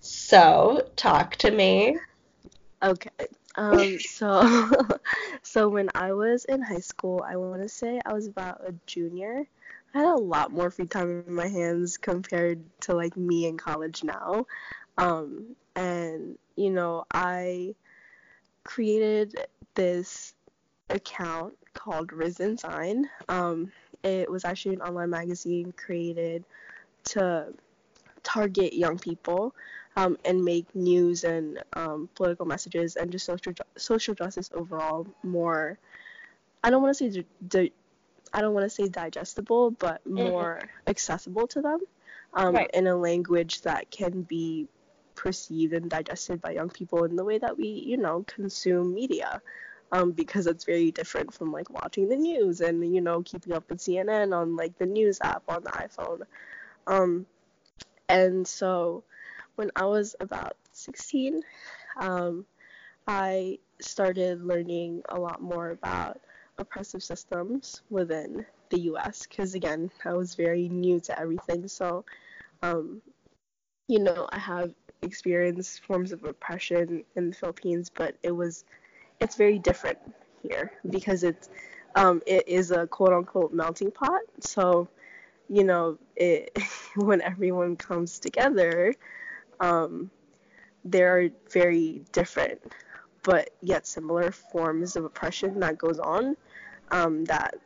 so, 0.00 0.88
talk 0.96 1.36
to 1.36 1.50
me. 1.50 1.98
Okay. 2.82 3.10
Um, 3.56 3.98
so, 4.00 4.70
so 5.42 5.68
when 5.68 5.88
I 5.94 6.12
was 6.12 6.44
in 6.44 6.60
high 6.60 6.80
school, 6.80 7.24
I 7.26 7.36
want 7.36 7.62
to 7.62 7.68
say 7.68 8.00
I 8.04 8.12
was 8.12 8.26
about 8.26 8.62
a 8.66 8.74
junior. 8.86 9.44
I 9.94 9.98
had 9.98 10.08
a 10.08 10.16
lot 10.16 10.50
more 10.50 10.70
free 10.70 10.86
time 10.86 11.24
in 11.26 11.34
my 11.34 11.46
hands 11.46 11.96
compared 11.96 12.64
to 12.80 12.94
like 12.94 13.16
me 13.16 13.46
in 13.46 13.56
college 13.56 14.02
now. 14.02 14.46
Um, 14.98 15.54
and 15.76 16.36
you 16.56 16.70
know, 16.70 17.04
I 17.12 17.74
created 18.64 19.46
this 19.74 20.34
account 20.90 21.54
called 21.74 22.12
Risen 22.12 22.56
Zine. 22.56 23.04
Um, 23.28 23.72
it 24.02 24.30
was 24.30 24.44
actually 24.44 24.76
an 24.76 24.82
online 24.82 25.10
magazine 25.10 25.72
created 25.76 26.44
to 27.04 27.52
target 28.22 28.72
young 28.72 28.98
people 28.98 29.54
um, 29.96 30.18
and 30.24 30.44
make 30.44 30.74
news 30.74 31.24
and 31.24 31.62
um, 31.74 32.08
political 32.14 32.46
messages 32.46 32.96
and 32.96 33.12
just 33.12 33.26
social 33.26 33.52
social 33.76 34.14
justice 34.14 34.50
overall 34.54 35.06
more. 35.22 35.78
I 36.62 36.70
don't 36.70 36.82
want 36.82 36.96
to 36.96 37.10
say 37.10 37.24
di- 37.46 37.72
I 38.32 38.40
don't 38.40 38.54
want 38.54 38.64
to 38.64 38.70
say 38.70 38.88
digestible, 38.88 39.70
but 39.70 40.04
more 40.06 40.60
mm-hmm. 40.62 40.90
accessible 40.90 41.46
to 41.48 41.60
them 41.60 41.80
um, 42.32 42.54
right. 42.54 42.70
in 42.74 42.86
a 42.86 42.96
language 42.96 43.62
that 43.62 43.90
can 43.90 44.22
be 44.22 44.66
perceived 45.14 45.72
and 45.72 45.90
digested 45.90 46.40
by 46.40 46.50
young 46.52 46.70
people 46.70 47.04
in 47.04 47.16
the 47.16 47.24
way 47.24 47.38
that 47.38 47.56
we, 47.56 47.68
you 47.68 47.96
know, 47.96 48.24
consume 48.26 48.94
media. 48.94 49.40
Um, 49.92 50.10
because 50.10 50.48
it's 50.48 50.64
very 50.64 50.90
different 50.90 51.32
from 51.32 51.52
like 51.52 51.70
watching 51.70 52.08
the 52.08 52.16
news 52.16 52.60
and 52.60 52.94
you 52.94 53.00
know 53.00 53.22
keeping 53.22 53.52
up 53.52 53.68
with 53.68 53.78
CNN 53.78 54.36
on 54.36 54.56
like 54.56 54.76
the 54.78 54.86
news 54.86 55.20
app 55.22 55.44
on 55.48 55.62
the 55.62 55.70
iPhone. 55.70 56.22
Um, 56.88 57.26
and 58.08 58.46
so 58.46 59.04
when 59.56 59.70
I 59.76 59.84
was 59.84 60.16
about 60.20 60.56
16, 60.72 61.42
um, 62.00 62.44
I 63.06 63.58
started 63.80 64.42
learning 64.42 65.02
a 65.08 65.18
lot 65.18 65.40
more 65.40 65.70
about 65.70 66.20
oppressive 66.58 67.02
systems 67.02 67.82
within 67.90 68.46
the 68.70 68.80
US 68.80 69.26
because, 69.26 69.54
again, 69.54 69.90
I 70.04 70.12
was 70.12 70.34
very 70.34 70.68
new 70.68 71.00
to 71.00 71.18
everything. 71.18 71.68
So, 71.68 72.04
um, 72.62 73.02
you 73.88 73.98
know, 73.98 74.28
I 74.32 74.38
have 74.38 74.72
experienced 75.04 75.80
forms 75.84 76.12
of 76.12 76.24
oppression 76.24 77.04
in 77.16 77.30
the 77.30 77.36
Philippines, 77.36 77.90
but 77.94 78.16
it 78.22 78.32
was, 78.32 78.64
it's 79.20 79.36
very 79.36 79.58
different 79.58 79.98
here 80.42 80.72
because 80.90 81.22
it's, 81.22 81.48
um, 81.94 82.22
it 82.26 82.48
is 82.48 82.70
a 82.70 82.86
quote 82.86 83.12
unquote 83.12 83.52
melting 83.52 83.90
pot. 83.90 84.22
So, 84.40 84.88
you 85.48 85.64
know, 85.64 85.98
it, 86.16 86.58
when 86.96 87.20
everyone 87.20 87.76
comes 87.76 88.18
together, 88.18 88.94
um, 89.60 90.10
there 90.84 91.18
are 91.18 91.28
very 91.50 92.02
different 92.12 92.60
but 93.24 93.50
yet 93.62 93.86
similar 93.86 94.30
forms 94.30 94.94
of 94.94 95.04
oppression 95.04 95.58
that 95.58 95.76
goes 95.76 95.98
on 95.98 96.36
um, 96.92 97.24
that 97.24 97.56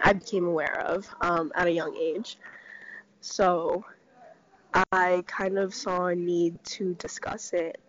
I 0.00 0.14
became 0.14 0.46
aware 0.46 0.80
of 0.80 1.06
um, 1.20 1.52
at 1.54 1.66
a 1.66 1.72
young 1.72 1.94
age. 1.96 2.38
So 3.20 3.84
I 4.74 5.22
kind 5.26 5.58
of 5.58 5.74
saw 5.74 6.06
a 6.06 6.14
need 6.14 6.62
to 6.64 6.94
discuss 6.94 7.52
it 7.52 7.80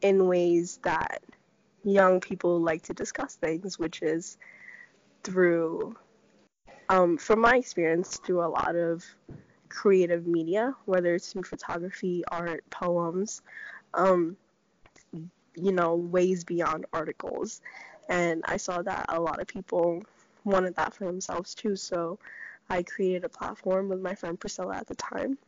in 0.00 0.26
ways 0.26 0.78
that 0.82 1.22
young 1.84 2.20
people 2.20 2.60
like 2.60 2.82
to 2.82 2.94
discuss 2.94 3.34
things, 3.34 3.78
which 3.78 4.02
is 4.02 4.38
through, 5.24 5.96
um, 6.88 7.18
from 7.18 7.40
my 7.40 7.56
experience, 7.56 8.18
through 8.18 8.44
a 8.44 8.48
lot 8.48 8.76
of 8.76 9.04
creative 9.68 10.26
media, 10.26 10.74
whether 10.86 11.14
it's 11.14 11.32
through 11.32 11.42
photography, 11.42 12.24
art, 12.30 12.64
poems, 12.70 13.42
um, 13.94 14.36
you 15.54 15.72
know, 15.72 15.96
ways 15.96 16.44
beyond 16.44 16.86
articles. 16.92 17.60
And 18.08 18.42
I 18.46 18.56
saw 18.56 18.80
that 18.82 19.06
a 19.08 19.20
lot 19.20 19.40
of 19.40 19.46
people 19.46 20.02
wanted 20.44 20.76
that 20.76 20.94
for 20.94 21.04
themselves 21.04 21.54
too. 21.54 21.76
So 21.76 22.18
I 22.70 22.82
created 22.82 23.24
a 23.24 23.28
platform 23.28 23.88
with 23.88 24.00
my 24.00 24.14
friend 24.14 24.40
Priscilla 24.40 24.76
at 24.76 24.86
the 24.86 24.94
time 24.94 25.38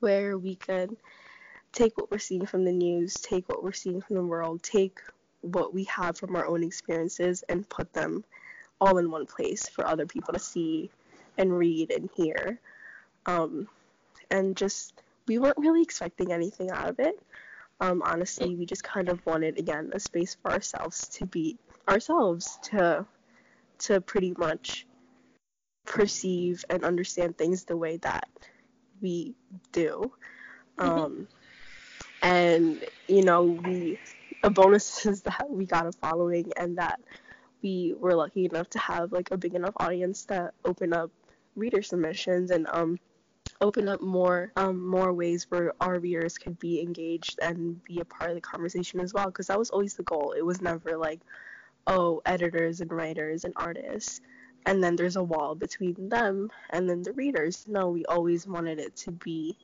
where 0.00 0.36
we 0.38 0.56
could 0.56 0.96
take 1.72 1.96
what 1.96 2.10
we're 2.10 2.18
seeing 2.18 2.46
from 2.46 2.64
the 2.64 2.72
news, 2.72 3.14
take 3.14 3.48
what 3.48 3.62
we're 3.62 3.72
seeing 3.72 4.00
from 4.00 4.16
the 4.16 4.24
world, 4.24 4.62
take 4.62 4.98
what 5.42 5.72
we 5.72 5.84
have 5.84 6.18
from 6.18 6.36
our 6.36 6.46
own 6.46 6.62
experiences 6.62 7.44
and 7.48 7.68
put 7.68 7.92
them 7.92 8.24
all 8.80 8.98
in 8.98 9.10
one 9.10 9.26
place 9.26 9.68
for 9.68 9.86
other 9.86 10.06
people 10.06 10.32
to 10.34 10.40
see 10.40 10.90
and 11.38 11.56
read 11.56 11.90
and 11.90 12.10
hear. 12.14 12.58
Um, 13.26 13.68
and 14.30 14.56
just, 14.56 15.02
we 15.26 15.38
weren't 15.38 15.58
really 15.58 15.82
expecting 15.82 16.32
anything 16.32 16.70
out 16.70 16.88
of 16.88 16.98
it. 16.98 17.20
Um, 17.80 18.02
honestly, 18.02 18.56
we 18.56 18.66
just 18.66 18.84
kind 18.84 19.08
of 19.08 19.24
wanted, 19.24 19.58
again, 19.58 19.90
a 19.94 20.00
space 20.00 20.36
for 20.42 20.50
ourselves 20.50 21.08
to 21.08 21.26
be 21.26 21.56
ourselves, 21.88 22.58
to, 22.64 23.06
to 23.78 24.00
pretty 24.00 24.34
much 24.36 24.86
perceive 25.86 26.64
and 26.68 26.84
understand 26.84 27.38
things 27.38 27.64
the 27.64 27.76
way 27.76 27.96
that 27.98 28.28
we 29.00 29.34
do. 29.72 30.12
Mm-hmm. 30.78 30.98
Um, 30.98 31.28
and, 32.22 32.84
you 33.08 33.22
know, 33.22 33.44
we, 33.44 33.98
a 34.42 34.50
bonus 34.50 35.06
is 35.06 35.22
that 35.22 35.48
we 35.48 35.64
got 35.64 35.86
a 35.86 35.92
following 35.92 36.52
and 36.56 36.78
that 36.78 37.00
we 37.62 37.94
were 37.98 38.14
lucky 38.14 38.46
enough 38.46 38.70
to 38.70 38.78
have 38.78 39.12
like 39.12 39.30
a 39.30 39.36
big 39.36 39.54
enough 39.54 39.74
audience 39.76 40.24
that 40.26 40.54
open 40.64 40.92
up 40.92 41.10
reader 41.56 41.82
submissions 41.82 42.50
and 42.50 42.66
um 42.72 42.98
open 43.60 43.88
up 43.88 44.00
more 44.00 44.52
um, 44.56 44.86
more 44.86 45.12
ways 45.12 45.46
where 45.50 45.72
our 45.80 45.98
readers 45.98 46.38
could 46.38 46.58
be 46.58 46.80
engaged 46.80 47.38
and 47.42 47.82
be 47.84 48.00
a 48.00 48.04
part 48.04 48.30
of 48.30 48.36
the 48.36 48.40
conversation 48.40 49.00
as 49.00 49.12
well 49.12 49.26
because 49.26 49.48
that 49.48 49.58
was 49.58 49.70
always 49.70 49.94
the 49.94 50.02
goal 50.04 50.32
it 50.36 50.44
was 50.44 50.60
never 50.62 50.96
like 50.96 51.20
oh 51.86 52.22
editors 52.24 52.80
and 52.80 52.90
writers 52.90 53.44
and 53.44 53.52
artists 53.56 54.20
and 54.66 54.82
then 54.82 54.96
there's 54.96 55.16
a 55.16 55.22
wall 55.22 55.54
between 55.54 56.08
them 56.08 56.50
and 56.70 56.88
then 56.88 57.02
the 57.02 57.12
readers 57.12 57.64
no 57.68 57.88
we 57.88 58.04
always 58.06 58.46
wanted 58.46 58.78
it 58.78 58.94
to 58.96 59.10
be 59.10 59.56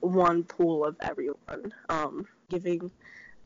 one 0.00 0.44
pool 0.44 0.84
of 0.84 0.96
everyone 1.00 1.72
um, 1.88 2.26
giving 2.48 2.90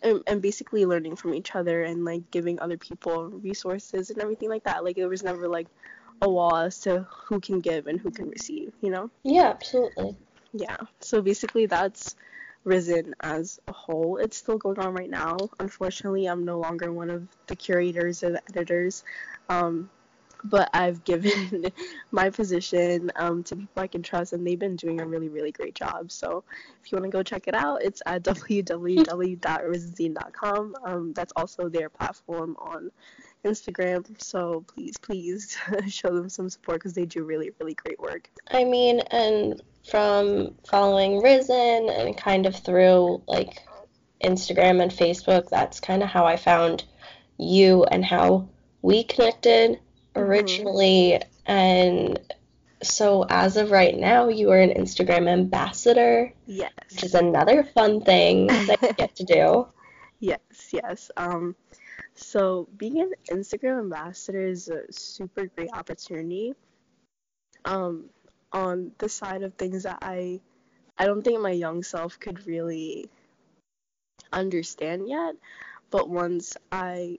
and, 0.03 0.23
and 0.27 0.43
basically 0.43 0.87
learning 0.87 1.17
from 1.17 1.35
each 1.35 1.55
other 1.55 1.83
and 1.83 2.05
like 2.05 2.31
giving 2.31 2.61
other 2.61 2.77
people 2.77 3.29
resources 3.29 4.11
and 4.11 4.21
everything 4.21 4.49
like 4.49 4.65
that 4.65 4.85
like 4.85 4.99
it 4.99 5.07
was 5.07 5.23
never 5.23 5.49
like 5.49 5.67
a 6.23 6.29
wall 6.29 6.57
as 6.57 6.81
to 6.81 7.07
who 7.27 7.41
can 7.41 7.61
give 7.61 7.87
and 7.87 8.01
who 8.01 8.11
can 8.11 8.29
receive, 8.29 8.73
you 8.81 8.91
know? 8.91 9.11
Yeah, 9.23 9.51
absolutely. 9.51 10.17
Yeah. 10.53 10.77
So 11.01 11.23
basically 11.23 11.67
that's 11.67 12.17
Risen 12.65 13.15
as 13.21 13.61
a 13.69 13.73
whole. 13.73 14.19
It's 14.19 14.37
still 14.37 14.59
going 14.59 14.79
on 14.79 14.95
right 14.95 15.09
now. 15.09 15.37
Unfortunately, 15.61 16.27
I'm 16.27 16.45
no 16.45 16.59
longer 16.59 16.93
one 16.93 17.09
of 17.09 17.27
the 17.47 17.57
curators 17.57 18.23
or 18.23 18.31
the 18.33 18.43
editors. 18.51 19.05
Um, 19.49 19.91
but 20.45 20.71
I've 20.73 21.05
given 21.05 21.67
my 22.11 22.31
position 22.31 23.13
um, 23.17 23.43
to 23.45 23.57
people 23.57 23.83
I 23.83 23.87
can 23.87 24.03
trust, 24.03 24.33
and 24.33 24.47
they've 24.47 24.59
been 24.59 24.77
doing 24.77 24.99
a 25.01 25.07
really, 25.07 25.29
really 25.29 25.53
great 25.53 25.75
job. 25.75 26.11
So 26.11 26.43
if 26.83 26.91
you 26.91 26.97
want 26.97 27.05
to 27.11 27.17
go 27.17 27.23
check 27.23 27.49
it 27.49 27.55
out, 27.55 27.83
it's 27.83 28.03
at 28.07 28.23
www.risenzine.com. 28.25 30.75
Um, 30.85 31.13
that's 31.13 31.33
also 31.37 31.69
their 31.69 31.89
platform 31.89 32.57
on 32.59 32.91
Instagram. 33.45 34.21
So 34.23 34.65
please, 34.67 34.99
please 34.99 35.57
show 35.89 36.15
them 36.15 36.29
some 36.29 36.51
support 36.51 36.79
because 36.79 36.95
they 36.95 37.07
do 37.07 37.25
really, 37.25 37.51
really 37.61 37.75
great 37.75 38.01
work. 38.01 38.29
I 38.51 38.65
mean, 38.65 39.01
and 39.11 39.63
from 39.89 40.55
following 40.69 41.23
Risen 41.23 41.89
and 41.89 42.17
kind 42.17 42.47
of 42.47 42.57
through 42.57 43.23
like 43.27 43.63
Instagram 44.23 44.83
and 44.83 44.91
Facebook, 44.91 45.49
that's 45.49 45.81
kind 45.81 46.03
of 46.03 46.09
how 46.09 46.27
I 46.27 46.37
found 46.37 46.85
you 47.39 47.85
and 47.85 48.05
how 48.05 48.49
we 48.83 49.05
connected. 49.05 49.81
Originally. 50.19 51.21
Mm-hmm. 51.21 51.51
And 51.51 52.21
so 52.83 53.25
as 53.29 53.57
of 53.57 53.71
right 53.71 53.97
now, 53.97 54.29
you 54.29 54.51
are 54.51 54.61
an 54.61 54.71
Instagram 54.71 55.29
ambassador. 55.29 56.33
Yes. 56.47 56.73
Which 56.91 57.05
is 57.05 57.15
another 57.15 57.65
fun 57.65 58.03
thing 58.03 58.47
that 58.47 58.79
you 58.83 58.93
get 58.93 59.17
to 59.17 59.25
do. 59.25 59.69
Yes, 60.21 60.41
yes. 60.73 61.13
Um, 61.17 61.55
so 62.17 62.69
being 62.77 63.01
an 63.01 63.13
Instagram 63.31 63.79
ambassador 63.79 64.45
is 64.45 64.69
a 64.69 64.93
super 64.93 65.47
great 65.47 65.71
opportunity. 65.73 66.55
Um, 67.65 68.11
on 68.53 68.91
the 68.99 69.09
side 69.09 69.45
of 69.45 69.55
things 69.55 69.85
that 69.85 69.99
I, 70.03 70.41
I 70.99 71.07
don't 71.07 71.23
think 71.23 71.41
my 71.41 71.53
young 71.53 71.85
self 71.85 72.19
could 72.19 72.49
really 72.49 73.09
understand 74.33 75.09
yet. 75.09 75.37
But 75.91 76.09
once 76.09 76.57
I 76.73 77.19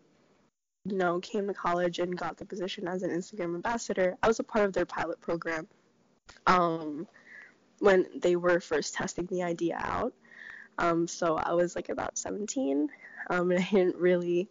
you 0.85 0.97
know, 0.97 1.19
came 1.19 1.47
to 1.47 1.53
college 1.53 1.99
and 1.99 2.17
got 2.17 2.37
the 2.37 2.45
position 2.45 2.87
as 2.87 3.03
an 3.03 3.11
Instagram 3.11 3.55
ambassador, 3.55 4.17
I 4.23 4.27
was 4.27 4.39
a 4.39 4.43
part 4.43 4.65
of 4.65 4.73
their 4.73 4.85
pilot 4.85 5.19
program 5.21 5.67
um, 6.47 7.07
when 7.79 8.05
they 8.21 8.35
were 8.35 8.59
first 8.59 8.93
testing 8.93 9.25
the 9.27 9.43
idea 9.43 9.77
out. 9.77 10.13
Um, 10.77 11.07
so 11.07 11.35
I 11.35 11.53
was 11.53 11.75
like 11.75 11.89
about 11.89 12.17
17, 12.17 12.89
um, 13.29 13.51
and 13.51 13.59
I 13.59 13.69
didn't 13.69 13.97
really 13.97 14.49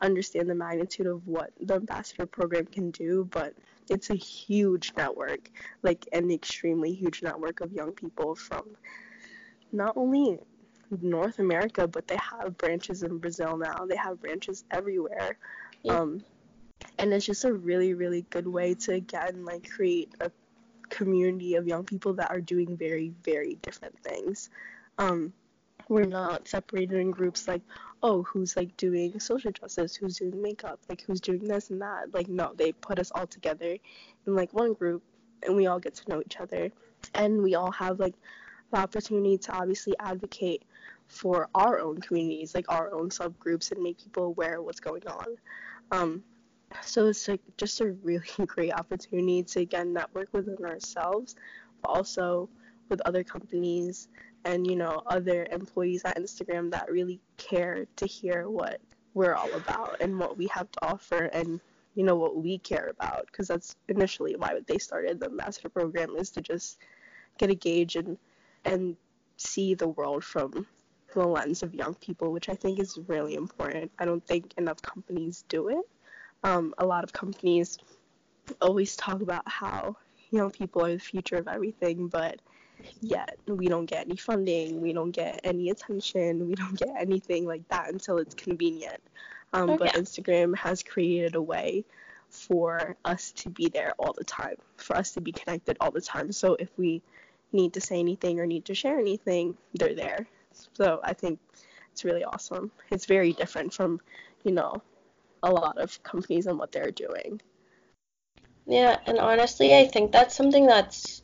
understand 0.00 0.48
the 0.48 0.54
magnitude 0.54 1.06
of 1.06 1.26
what 1.26 1.50
the 1.60 1.74
ambassador 1.74 2.24
program 2.24 2.66
can 2.66 2.90
do, 2.90 3.28
but 3.30 3.54
it's 3.90 4.10
a 4.10 4.14
huge 4.14 4.92
network, 4.96 5.50
like 5.82 6.08
an 6.12 6.30
extremely 6.30 6.92
huge 6.92 7.22
network 7.22 7.60
of 7.60 7.72
young 7.72 7.92
people 7.92 8.34
from 8.34 8.64
not 9.72 9.96
only 9.96 10.38
North 10.90 11.38
America, 11.38 11.86
but 11.86 12.08
they 12.08 12.16
have 12.16 12.56
branches 12.58 13.02
in 13.02 13.18
Brazil 13.18 13.56
now. 13.56 13.86
They 13.86 13.96
have 13.96 14.20
branches 14.20 14.64
everywhere. 14.70 15.38
Yeah. 15.82 16.00
Um, 16.00 16.24
and 16.98 17.12
it's 17.12 17.26
just 17.26 17.44
a 17.44 17.52
really, 17.52 17.94
really 17.94 18.22
good 18.30 18.46
way 18.46 18.74
to 18.74 18.94
again 18.94 19.44
like 19.44 19.68
create 19.68 20.14
a 20.20 20.30
community 20.88 21.54
of 21.56 21.66
young 21.66 21.84
people 21.84 22.14
that 22.14 22.30
are 22.30 22.40
doing 22.40 22.76
very, 22.76 23.12
very 23.22 23.56
different 23.56 23.98
things. 24.02 24.50
Um, 24.98 25.32
we're 25.88 26.04
not 26.04 26.46
separated 26.48 26.98
in 26.98 27.10
groups 27.10 27.48
like, 27.48 27.62
oh, 28.02 28.22
who's 28.22 28.56
like 28.56 28.76
doing 28.76 29.18
social 29.20 29.52
justice, 29.52 29.96
who's 29.96 30.18
doing 30.18 30.40
makeup, 30.40 30.80
like 30.88 31.02
who's 31.02 31.20
doing 31.20 31.46
this 31.46 31.70
and 31.70 31.80
that. 31.80 32.12
Like, 32.12 32.28
no, 32.28 32.52
they 32.54 32.72
put 32.72 32.98
us 32.98 33.10
all 33.14 33.26
together 33.26 33.76
in 34.26 34.34
like 34.34 34.52
one 34.52 34.74
group 34.74 35.02
and 35.42 35.56
we 35.56 35.66
all 35.66 35.78
get 35.78 35.94
to 35.96 36.10
know 36.10 36.20
each 36.20 36.38
other. 36.38 36.70
And 37.14 37.42
we 37.42 37.54
all 37.54 37.70
have 37.72 38.00
like 38.00 38.14
the 38.70 38.78
opportunity 38.78 39.38
to 39.38 39.52
obviously 39.52 39.94
advocate 39.98 40.62
for 41.06 41.48
our 41.54 41.80
own 41.80 41.98
communities, 42.00 42.54
like 42.54 42.66
our 42.68 42.92
own 42.92 43.08
subgroups, 43.08 43.72
and 43.72 43.82
make 43.82 43.98
people 43.98 44.24
aware 44.24 44.58
of 44.58 44.64
what's 44.64 44.80
going 44.80 45.06
on. 45.06 45.26
Um, 45.90 46.22
so 46.82 47.06
it's 47.06 47.26
like 47.28 47.40
just 47.56 47.80
a 47.80 47.92
really 48.02 48.26
great 48.46 48.72
opportunity 48.72 49.42
to 49.42 49.60
again 49.60 49.92
network 49.92 50.28
within 50.32 50.64
ourselves, 50.64 51.34
but 51.82 51.88
also 51.88 52.48
with 52.88 53.00
other 53.02 53.24
companies 53.24 54.08
and 54.44 54.66
you 54.66 54.76
know 54.76 55.02
other 55.06 55.46
employees 55.50 56.02
at 56.04 56.18
Instagram 56.18 56.70
that 56.70 56.90
really 56.90 57.20
care 57.36 57.86
to 57.96 58.06
hear 58.06 58.48
what 58.48 58.80
we're 59.14 59.34
all 59.34 59.52
about 59.54 59.96
and 60.00 60.18
what 60.18 60.36
we 60.36 60.46
have 60.48 60.70
to 60.70 60.86
offer 60.86 61.24
and 61.24 61.60
you 61.94 62.04
know 62.04 62.14
what 62.14 62.36
we 62.36 62.58
care 62.58 62.88
about 62.88 63.26
because 63.26 63.48
that's 63.48 63.74
initially 63.88 64.36
why 64.36 64.58
they 64.66 64.78
started 64.78 65.18
the 65.18 65.28
master 65.30 65.68
program 65.68 66.14
is 66.16 66.30
to 66.30 66.40
just 66.40 66.78
get 67.38 67.50
a 67.50 67.54
gauge 67.54 67.96
and 67.96 68.16
and 68.64 68.96
see 69.36 69.74
the 69.74 69.88
world 69.88 70.24
from 70.24 70.66
the 71.14 71.26
lens 71.26 71.62
of 71.62 71.74
young 71.74 71.94
people, 71.94 72.32
which 72.32 72.48
I 72.48 72.54
think 72.54 72.78
is 72.78 72.98
really 73.06 73.34
important. 73.34 73.90
I 73.98 74.04
don't 74.04 74.24
think 74.26 74.54
enough 74.58 74.82
companies 74.82 75.44
do 75.48 75.68
it. 75.68 75.88
Um, 76.44 76.74
a 76.78 76.86
lot 76.86 77.04
of 77.04 77.12
companies 77.12 77.78
always 78.60 78.96
talk 78.96 79.22
about 79.22 79.48
how 79.48 79.96
young 80.30 80.50
people 80.50 80.84
are 80.84 80.92
the 80.92 80.98
future 80.98 81.36
of 81.36 81.48
everything, 81.48 82.08
but 82.08 82.40
yet 83.00 83.38
we 83.46 83.66
don't 83.66 83.86
get 83.86 84.06
any 84.06 84.16
funding, 84.16 84.80
we 84.80 84.92
don't 84.92 85.10
get 85.10 85.40
any 85.44 85.70
attention, 85.70 86.46
we 86.46 86.54
don't 86.54 86.78
get 86.78 86.94
anything 86.98 87.46
like 87.46 87.66
that 87.68 87.90
until 87.90 88.18
it's 88.18 88.34
convenient. 88.34 89.00
Um, 89.52 89.70
okay. 89.70 89.86
But 89.86 89.94
Instagram 89.94 90.56
has 90.56 90.82
created 90.82 91.34
a 91.34 91.42
way 91.42 91.84
for 92.28 92.96
us 93.04 93.32
to 93.32 93.48
be 93.48 93.68
there 93.68 93.94
all 93.98 94.12
the 94.12 94.24
time, 94.24 94.56
for 94.76 94.96
us 94.96 95.12
to 95.12 95.20
be 95.20 95.32
connected 95.32 95.76
all 95.80 95.90
the 95.90 96.00
time. 96.00 96.30
So 96.32 96.56
if 96.58 96.68
we 96.76 97.02
need 97.52 97.72
to 97.74 97.80
say 97.80 97.98
anything 97.98 98.40
or 98.40 98.46
need 98.46 98.64
to 98.66 98.74
share 98.74 98.98
anything, 98.98 99.56
they're 99.74 99.94
there. 99.94 100.26
So 100.74 101.00
I 101.02 101.12
think 101.12 101.38
it's 101.92 102.04
really 102.04 102.24
awesome. 102.24 102.70
It's 102.90 103.06
very 103.06 103.32
different 103.32 103.72
from, 103.72 104.00
you 104.44 104.52
know, 104.52 104.82
a 105.42 105.50
lot 105.50 105.78
of 105.78 106.02
companies 106.02 106.46
and 106.46 106.58
what 106.58 106.72
they're 106.72 106.90
doing. 106.90 107.40
Yeah, 108.66 108.98
and 109.06 109.18
honestly, 109.18 109.76
I 109.76 109.86
think 109.86 110.12
that's 110.12 110.34
something 110.34 110.66
that's 110.66 111.22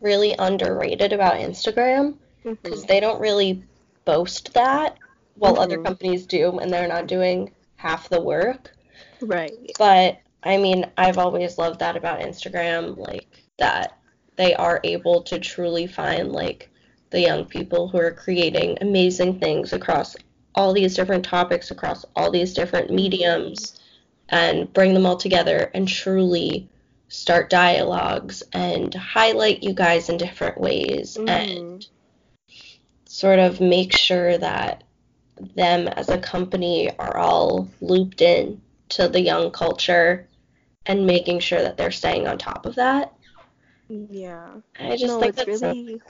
really 0.00 0.34
underrated 0.38 1.12
about 1.12 1.34
Instagram 1.34 2.16
because 2.44 2.80
mm-hmm. 2.80 2.86
they 2.86 3.00
don't 3.00 3.20
really 3.20 3.64
boast 4.04 4.52
that 4.54 4.98
while 5.36 5.54
mm-hmm. 5.54 5.62
other 5.62 5.82
companies 5.82 6.26
do 6.26 6.58
and 6.58 6.72
they're 6.72 6.88
not 6.88 7.06
doing 7.06 7.50
half 7.76 8.08
the 8.08 8.20
work. 8.20 8.72
Right. 9.20 9.52
But 9.78 10.20
I 10.42 10.58
mean, 10.58 10.90
I've 10.96 11.18
always 11.18 11.58
loved 11.58 11.80
that 11.80 11.96
about 11.96 12.20
Instagram, 12.20 12.96
like 12.96 13.26
that 13.58 13.98
they 14.36 14.54
are 14.54 14.80
able 14.84 15.22
to 15.22 15.38
truly 15.38 15.86
find 15.86 16.32
like 16.32 16.70
the 17.10 17.20
young 17.20 17.44
people 17.44 17.88
who 17.88 17.98
are 17.98 18.10
creating 18.10 18.78
amazing 18.80 19.38
things 19.38 19.72
across 19.72 20.16
all 20.54 20.72
these 20.72 20.94
different 20.94 21.24
topics, 21.24 21.70
across 21.70 22.04
all 22.16 22.30
these 22.30 22.54
different 22.54 22.90
mediums, 22.90 23.80
and 24.28 24.72
bring 24.72 24.94
them 24.94 25.06
all 25.06 25.16
together 25.16 25.70
and 25.74 25.88
truly 25.88 26.68
start 27.08 27.50
dialogues 27.50 28.42
and 28.52 28.94
highlight 28.94 29.62
you 29.62 29.72
guys 29.72 30.08
in 30.08 30.16
different 30.16 30.60
ways 30.60 31.16
mm. 31.20 31.28
and 31.28 31.86
sort 33.04 33.38
of 33.38 33.60
make 33.60 33.96
sure 33.96 34.36
that 34.38 34.82
them 35.54 35.86
as 35.88 36.08
a 36.08 36.18
company 36.18 36.90
are 36.98 37.16
all 37.16 37.68
looped 37.80 38.20
in 38.20 38.60
to 38.88 39.08
the 39.08 39.20
young 39.20 39.50
culture 39.50 40.26
and 40.86 41.06
making 41.06 41.40
sure 41.40 41.62
that 41.62 41.76
they're 41.76 41.90
staying 41.90 42.26
on 42.26 42.38
top 42.38 42.66
of 42.66 42.74
that. 42.74 43.13
Yeah. 43.88 44.48
I 44.78 44.96
just 44.96 45.06
no, 45.06 45.20
think 45.20 45.34
that's 45.36 45.62
really 45.62 46.00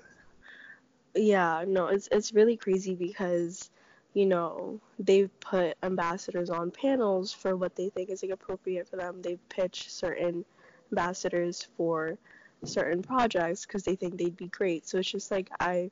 yeah, 1.15 1.65
no, 1.67 1.87
it's 1.87 2.09
it's 2.11 2.33
really 2.33 2.57
crazy 2.57 2.95
because 2.95 3.71
you 4.15 4.27
know 4.27 4.81
they've 4.99 5.31
put 5.41 5.77
ambassadors 5.83 6.51
on 6.51 6.71
panels 6.71 7.33
for 7.33 7.57
what 7.57 7.75
they 7.77 7.89
think 7.89 8.11
is 8.11 8.23
like 8.23 8.33
appropriate 8.33 8.89
for 8.89 8.97
them. 8.97 9.23
They've 9.23 9.49
pitched 9.49 9.91
certain 9.91 10.45
ambassadors 10.91 11.69
for 11.77 12.19
certain 12.65 13.03
projects 13.03 13.67
because 13.67 13.85
they 13.85 13.97
think 13.97 14.17
they'd 14.17 14.37
be 14.37 14.49
great. 14.49 14.87
So 14.87 14.99
it's 14.99 15.11
just 15.11 15.31
like 15.31 15.51
I 15.61 15.91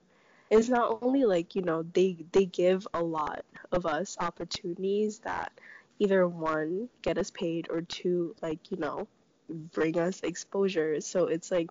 it's 0.50 0.68
not 0.68 0.98
only 1.02 1.24
like 1.24 1.54
you 1.54 1.62
know 1.62 1.84
they 1.92 2.16
they 2.32 2.46
give 2.46 2.86
a 2.94 3.02
lot 3.02 3.44
of 3.70 3.86
us 3.86 4.16
opportunities 4.20 5.18
that 5.20 5.52
either 5.98 6.26
one 6.26 6.88
get 7.02 7.18
us 7.18 7.30
paid 7.30 7.68
or 7.70 7.82
two 7.82 8.34
like 8.42 8.70
you 8.70 8.76
know 8.76 9.06
bring 9.48 9.98
us 9.98 10.20
exposure. 10.22 11.00
So 11.00 11.26
it's 11.26 11.50
like 11.50 11.70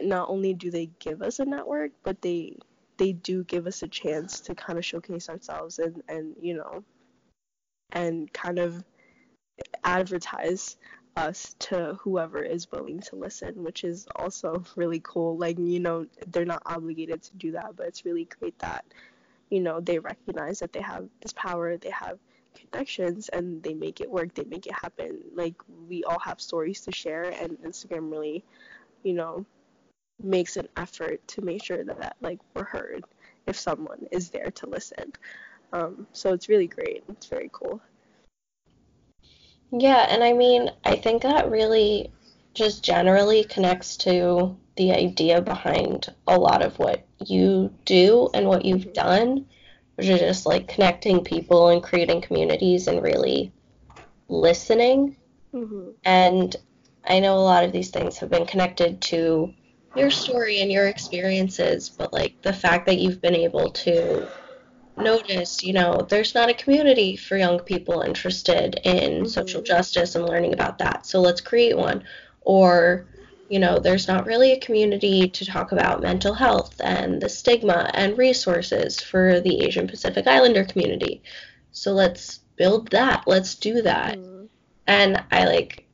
not 0.00 0.28
only 0.28 0.54
do 0.54 0.70
they 0.70 0.90
give 0.98 1.22
us 1.22 1.38
a 1.38 1.44
network, 1.44 1.92
but 2.02 2.20
they 2.22 2.56
they 2.96 3.12
do 3.12 3.44
give 3.44 3.66
us 3.66 3.82
a 3.82 3.88
chance 3.88 4.40
to 4.40 4.54
kind 4.54 4.78
of 4.78 4.84
showcase 4.84 5.28
ourselves 5.28 5.78
and 5.78 6.02
and 6.08 6.36
you 6.40 6.54
know 6.54 6.84
and 7.92 8.32
kind 8.32 8.58
of 8.58 8.84
advertise 9.84 10.76
us 11.16 11.54
to 11.58 11.98
whoever 12.00 12.42
is 12.42 12.70
willing 12.70 13.00
to 13.00 13.16
listen, 13.16 13.62
which 13.62 13.84
is 13.84 14.06
also 14.16 14.62
really 14.76 15.00
cool. 15.02 15.36
Like, 15.36 15.58
you 15.58 15.80
know, 15.80 16.06
they're 16.28 16.44
not 16.44 16.62
obligated 16.66 17.22
to 17.22 17.36
do 17.36 17.52
that, 17.52 17.76
but 17.76 17.86
it's 17.86 18.04
really 18.04 18.28
great 18.38 18.58
that, 18.60 18.84
you 19.50 19.60
know, 19.60 19.80
they 19.80 19.98
recognize 19.98 20.60
that 20.60 20.72
they 20.72 20.80
have 20.80 21.08
this 21.20 21.32
power, 21.32 21.76
they 21.76 21.90
have 21.90 22.18
connections 22.54 23.28
and 23.28 23.62
they 23.62 23.74
make 23.74 24.00
it 24.00 24.10
work, 24.10 24.34
they 24.34 24.44
make 24.44 24.66
it 24.66 24.74
happen. 24.74 25.20
Like 25.34 25.54
we 25.88 26.04
all 26.04 26.18
have 26.18 26.40
stories 26.40 26.80
to 26.82 26.92
share 26.92 27.24
and 27.24 27.58
Instagram 27.62 28.10
really, 28.10 28.44
you 29.02 29.14
know, 29.14 29.44
makes 30.22 30.56
an 30.56 30.68
effort 30.76 31.26
to 31.28 31.42
make 31.42 31.64
sure 31.64 31.82
that 31.84 32.16
like 32.20 32.38
we're 32.54 32.64
heard 32.64 33.04
if 33.46 33.58
someone 33.58 34.06
is 34.10 34.30
there 34.30 34.50
to 34.50 34.66
listen. 34.66 35.12
Um, 35.72 36.06
so 36.12 36.32
it's 36.32 36.48
really 36.48 36.66
great. 36.66 37.04
It's 37.08 37.26
very 37.26 37.50
cool. 37.52 37.80
Yeah, 39.72 40.06
and 40.08 40.24
I 40.24 40.32
mean, 40.32 40.70
I 40.84 40.96
think 40.96 41.22
that 41.22 41.50
really 41.50 42.10
just 42.54 42.82
generally 42.82 43.44
connects 43.44 43.96
to 43.98 44.56
the 44.76 44.92
idea 44.92 45.40
behind 45.40 46.12
a 46.26 46.38
lot 46.38 46.62
of 46.62 46.78
what 46.78 47.06
you 47.24 47.72
do 47.84 48.28
and 48.34 48.46
what 48.46 48.64
you've 48.64 48.80
mm-hmm. 48.80 48.92
done, 48.92 49.46
which 50.00 50.08
is 50.08 50.20
just 50.20 50.46
like 50.46 50.66
connecting 50.66 51.22
people 51.22 51.68
and 51.68 51.82
creating 51.82 52.22
communities 52.22 52.88
and 52.88 53.02
really 53.02 53.52
listening. 54.28 55.16
Mm-hmm. 55.54 55.90
And 56.04 56.56
I 57.04 57.20
know 57.20 57.36
a 57.36 57.40
lot 57.40 57.64
of 57.64 57.72
these 57.72 57.90
things 57.90 58.16
have 58.18 58.30
been 58.30 58.46
connected 58.46 59.00
to 59.02 59.52
your 59.94 60.10
story 60.10 60.60
and 60.60 60.72
your 60.72 60.86
experiences, 60.86 61.88
but 61.88 62.12
like 62.12 62.40
the 62.42 62.52
fact 62.52 62.86
that 62.86 62.98
you've 62.98 63.20
been 63.20 63.34
able 63.34 63.70
to 63.72 64.26
notice, 64.96 65.62
you 65.62 65.72
know, 65.72 66.06
there's 66.08 66.34
not 66.34 66.48
a 66.48 66.54
community 66.54 67.16
for 67.16 67.36
young 67.36 67.58
people 67.58 68.00
interested 68.00 68.80
in 68.84 69.12
mm-hmm. 69.12 69.26
social 69.26 69.60
justice 69.60 70.14
and 70.14 70.26
learning 70.26 70.54
about 70.54 70.78
that. 70.78 71.06
So 71.06 71.20
let's 71.20 71.40
create 71.40 71.76
one. 71.76 72.04
Or, 72.42 73.06
you 73.50 73.58
know, 73.58 73.80
there's 73.80 74.06
not 74.06 74.26
really 74.26 74.52
a 74.52 74.60
community 74.60 75.28
to 75.28 75.44
talk 75.44 75.72
about 75.72 76.00
mental 76.00 76.32
health 76.32 76.80
and 76.84 77.20
the 77.20 77.28
stigma 77.28 77.90
and 77.94 78.16
resources 78.16 79.00
for 79.00 79.40
the 79.40 79.62
Asian 79.62 79.88
Pacific 79.88 80.28
Islander 80.28 80.64
community. 80.64 81.20
So 81.72 81.90
let's 81.90 82.38
build 82.54 82.92
that. 82.92 83.24
Let's 83.26 83.56
do 83.56 83.82
that. 83.82 84.18
Mm-hmm. 84.18 84.44
And 84.86 85.24
I 85.32 85.46
like 85.46 85.84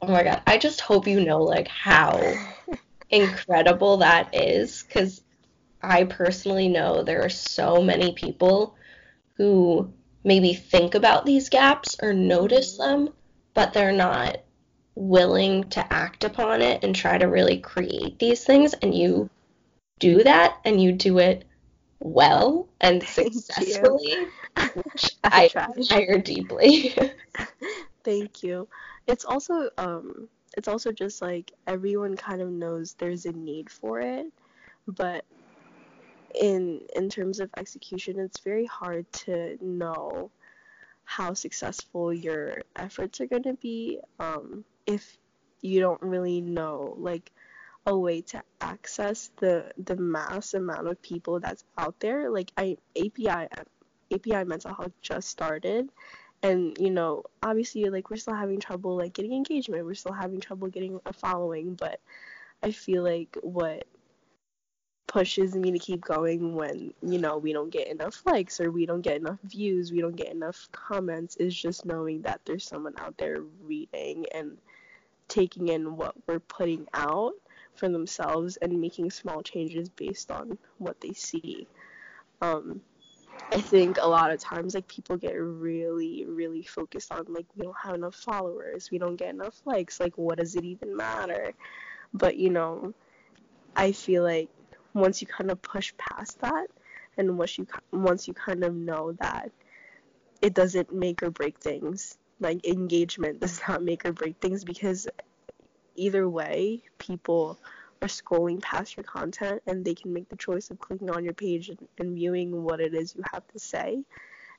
oh 0.00 0.08
my 0.08 0.22
god, 0.22 0.42
I 0.46 0.56
just 0.56 0.80
hope 0.80 1.06
you 1.06 1.20
know 1.22 1.42
like 1.42 1.68
how 1.68 2.18
incredible 3.10 3.98
that 3.98 4.34
is 4.34 4.82
cuz 4.82 5.20
I 5.82 6.04
personally 6.04 6.68
know 6.68 7.02
there 7.02 7.22
are 7.22 7.28
so 7.28 7.82
many 7.82 8.12
people 8.12 8.76
who 9.36 9.92
maybe 10.24 10.54
think 10.54 10.94
about 10.94 11.26
these 11.26 11.50
gaps 11.50 11.96
or 12.02 12.14
notice 12.14 12.78
them, 12.78 13.10
but 13.52 13.74
they're 13.74 13.92
not 13.92 14.38
willing 14.94 15.64
to 15.70 15.92
act 15.92 16.24
upon 16.24 16.62
it 16.62 16.84
and 16.84 16.94
try 16.94 17.18
to 17.18 17.26
really 17.26 17.58
create 17.58 18.18
these 18.18 18.44
things. 18.44 18.74
And 18.74 18.94
you 18.94 19.28
do 19.98 20.22
that 20.22 20.58
and 20.64 20.80
you 20.80 20.92
do 20.92 21.18
it 21.18 21.44
well 22.00 22.68
and 22.80 23.02
successfully, 23.04 24.26
which 24.74 25.16
I, 25.24 25.50
I 25.54 25.68
admire 25.70 26.18
deeply. 26.18 26.94
Thank 28.04 28.42
you. 28.42 28.68
It's 29.06 29.24
also 29.24 29.70
um 29.78 30.28
it's 30.56 30.68
also 30.68 30.92
just 30.92 31.20
like 31.20 31.52
everyone 31.66 32.16
kind 32.16 32.40
of 32.40 32.50
knows 32.50 32.94
there's 32.94 33.26
a 33.26 33.32
need 33.32 33.70
for 33.70 34.00
it, 34.00 34.26
but 34.86 35.24
in 36.40 36.82
in 36.94 37.08
terms 37.08 37.40
of 37.40 37.50
execution, 37.56 38.18
it's 38.18 38.40
very 38.40 38.66
hard 38.66 39.10
to 39.12 39.58
know 39.60 40.30
how 41.04 41.34
successful 41.34 42.12
your 42.12 42.62
efforts 42.76 43.20
are 43.20 43.26
going 43.26 43.42
to 43.42 43.54
be 43.54 44.00
um, 44.18 44.64
if 44.86 45.16
you 45.60 45.80
don't 45.80 46.02
really 46.02 46.40
know 46.40 46.94
like 46.98 47.30
a 47.86 47.96
way 47.96 48.20
to 48.22 48.42
access 48.60 49.30
the 49.38 49.70
the 49.84 49.96
mass 49.96 50.54
amount 50.54 50.88
of 50.88 51.00
people 51.02 51.40
that's 51.40 51.64
out 51.76 51.98
there. 52.00 52.30
Like 52.30 52.50
I 52.56 52.76
API 52.96 53.48
API 54.12 54.44
mental 54.44 54.74
health 54.74 54.92
just 55.02 55.28
started. 55.28 55.90
And 56.42 56.76
you 56.78 56.90
know 56.90 57.24
obviously 57.42 57.84
like 57.84 58.10
we're 58.10 58.16
still 58.16 58.34
having 58.34 58.60
trouble 58.60 58.96
like 58.96 59.14
getting 59.14 59.32
engagement. 59.32 59.84
We're 59.84 59.94
still 59.94 60.12
having 60.12 60.40
trouble 60.40 60.68
getting 60.68 61.00
a 61.06 61.12
following. 61.12 61.74
But 61.74 62.00
i 62.62 62.70
feel 62.70 63.02
like 63.02 63.36
what 63.42 63.86
pushes 65.06 65.54
me 65.54 65.70
to 65.70 65.78
keep 65.78 66.00
going 66.00 66.54
when 66.54 66.92
you 67.02 67.18
know 67.18 67.36
we 67.36 67.52
don't 67.52 67.70
get 67.70 67.88
enough 67.88 68.22
likes 68.24 68.58
or 68.58 68.70
we 68.70 68.86
don't 68.86 69.02
get 69.02 69.16
enough 69.16 69.38
views 69.44 69.92
we 69.92 70.00
don't 70.00 70.16
get 70.16 70.32
enough 70.32 70.68
comments 70.72 71.36
is 71.36 71.54
just 71.54 71.84
knowing 71.84 72.22
that 72.22 72.40
there's 72.44 72.66
someone 72.66 72.94
out 72.98 73.16
there 73.18 73.42
reading 73.62 74.24
and 74.34 74.56
taking 75.28 75.68
in 75.68 75.96
what 75.96 76.14
we're 76.26 76.40
putting 76.40 76.86
out 76.94 77.32
for 77.74 77.88
themselves 77.88 78.56
and 78.58 78.80
making 78.80 79.10
small 79.10 79.42
changes 79.42 79.88
based 79.88 80.30
on 80.30 80.58
what 80.78 81.00
they 81.00 81.12
see. 81.12 81.66
Um, 82.40 82.80
i 83.52 83.60
think 83.60 83.98
a 84.00 84.06
lot 84.06 84.30
of 84.30 84.40
times 84.40 84.74
like 84.74 84.86
people 84.88 85.16
get 85.16 85.34
really 85.34 86.24
really 86.26 86.62
focused 86.62 87.12
on 87.12 87.24
like 87.28 87.46
we 87.56 87.62
don't 87.62 87.76
have 87.82 87.94
enough 87.94 88.14
followers 88.14 88.90
we 88.90 88.98
don't 88.98 89.16
get 89.16 89.30
enough 89.30 89.60
likes 89.64 90.00
like 90.00 90.16
what 90.16 90.38
does 90.38 90.54
it 90.56 90.64
even 90.64 90.96
matter? 90.96 91.52
But 92.12 92.36
you 92.36 92.50
know 92.50 92.94
i 93.76 93.92
feel 93.92 94.22
like 94.22 94.48
once 94.92 95.20
you 95.20 95.26
kind 95.26 95.50
of 95.50 95.60
push 95.62 95.92
past 95.98 96.40
that 96.40 96.68
and 97.18 97.36
once 97.36 97.58
you 97.58 97.66
once 97.92 98.28
you 98.28 98.34
kind 98.34 98.62
of 98.64 98.74
know 98.74 99.12
that 99.20 99.50
it 100.40 100.54
doesn't 100.54 100.92
make 100.92 101.22
or 101.22 101.30
break 101.30 101.58
things 101.58 102.16
like 102.40 102.66
engagement 102.66 103.40
does 103.40 103.60
not 103.68 103.82
make 103.82 104.04
or 104.04 104.12
break 104.12 104.36
things 104.40 104.64
because 104.64 105.08
either 105.96 106.28
way 106.28 106.82
people 106.98 107.58
are 108.02 108.08
scrolling 108.08 108.60
past 108.60 108.96
your 108.96 109.04
content 109.04 109.62
and 109.66 109.84
they 109.84 109.94
can 109.94 110.12
make 110.12 110.28
the 110.28 110.36
choice 110.36 110.70
of 110.70 110.78
clicking 110.78 111.10
on 111.10 111.24
your 111.24 111.32
page 111.32 111.68
and, 111.68 111.88
and 111.98 112.14
viewing 112.14 112.62
what 112.62 112.80
it 112.80 112.94
is 112.94 113.14
you 113.14 113.22
have 113.32 113.46
to 113.48 113.58
say 113.58 114.02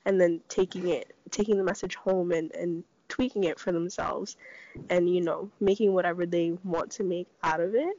and 0.04 0.20
then 0.20 0.40
taking 0.48 0.88
it 0.88 1.14
taking 1.30 1.56
the 1.56 1.62
message 1.62 1.94
home 1.94 2.32
and, 2.32 2.54
and 2.54 2.82
tweaking 3.08 3.44
it 3.44 3.58
for 3.58 3.70
themselves 3.72 4.36
and 4.90 5.08
you 5.08 5.20
know 5.20 5.50
making 5.60 5.92
whatever 5.92 6.26
they 6.26 6.56
want 6.64 6.90
to 6.90 7.04
make 7.04 7.28
out 7.44 7.60
of 7.60 7.74
it 7.74 7.96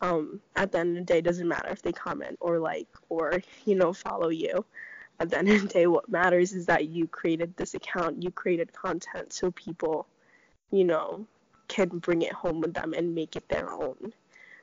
um, 0.00 0.40
at 0.56 0.72
the 0.72 0.78
end 0.78 0.98
of 0.98 1.06
the 1.06 1.12
day, 1.12 1.20
doesn't 1.20 1.48
matter 1.48 1.68
if 1.70 1.82
they 1.82 1.92
comment 1.92 2.36
or 2.40 2.58
like 2.58 2.88
or 3.08 3.42
you 3.64 3.74
know 3.74 3.92
follow 3.92 4.28
you. 4.28 4.64
At 5.20 5.30
the 5.30 5.38
end 5.38 5.48
of 5.48 5.62
the 5.62 5.68
day, 5.68 5.86
what 5.86 6.08
matters 6.08 6.52
is 6.52 6.66
that 6.66 6.88
you 6.88 7.08
created 7.08 7.56
this 7.56 7.74
account, 7.74 8.22
you 8.22 8.30
created 8.30 8.72
content, 8.72 9.32
so 9.32 9.50
people, 9.50 10.06
you 10.70 10.84
know, 10.84 11.26
can 11.66 11.88
bring 11.98 12.22
it 12.22 12.32
home 12.32 12.60
with 12.60 12.74
them 12.74 12.94
and 12.94 13.14
make 13.14 13.34
it 13.34 13.48
their 13.48 13.70
own. 13.70 14.12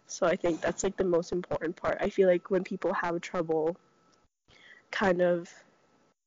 So 0.07 0.25
I 0.25 0.35
think 0.35 0.61
that's 0.61 0.83
like 0.83 0.97
the 0.97 1.03
most 1.03 1.31
important 1.31 1.75
part. 1.75 1.97
I 1.99 2.09
feel 2.09 2.29
like 2.29 2.49
when 2.49 2.63
people 2.63 2.93
have 2.93 3.19
trouble, 3.21 3.75
kind 4.91 5.21
of, 5.21 5.49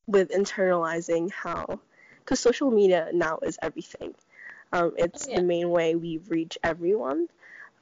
with 0.07 0.31
internalizing 0.31 1.31
how, 1.31 1.81
because 2.19 2.41
social 2.41 2.71
media 2.71 3.11
now 3.13 3.39
is 3.43 3.59
everything. 3.63 4.15
Um, 4.73 4.93
it's 4.97 5.27
yeah. 5.29 5.37
the 5.37 5.43
main 5.43 5.71
way 5.71 5.95
we 5.95 6.19
reach 6.29 6.59
everyone. 6.63 7.29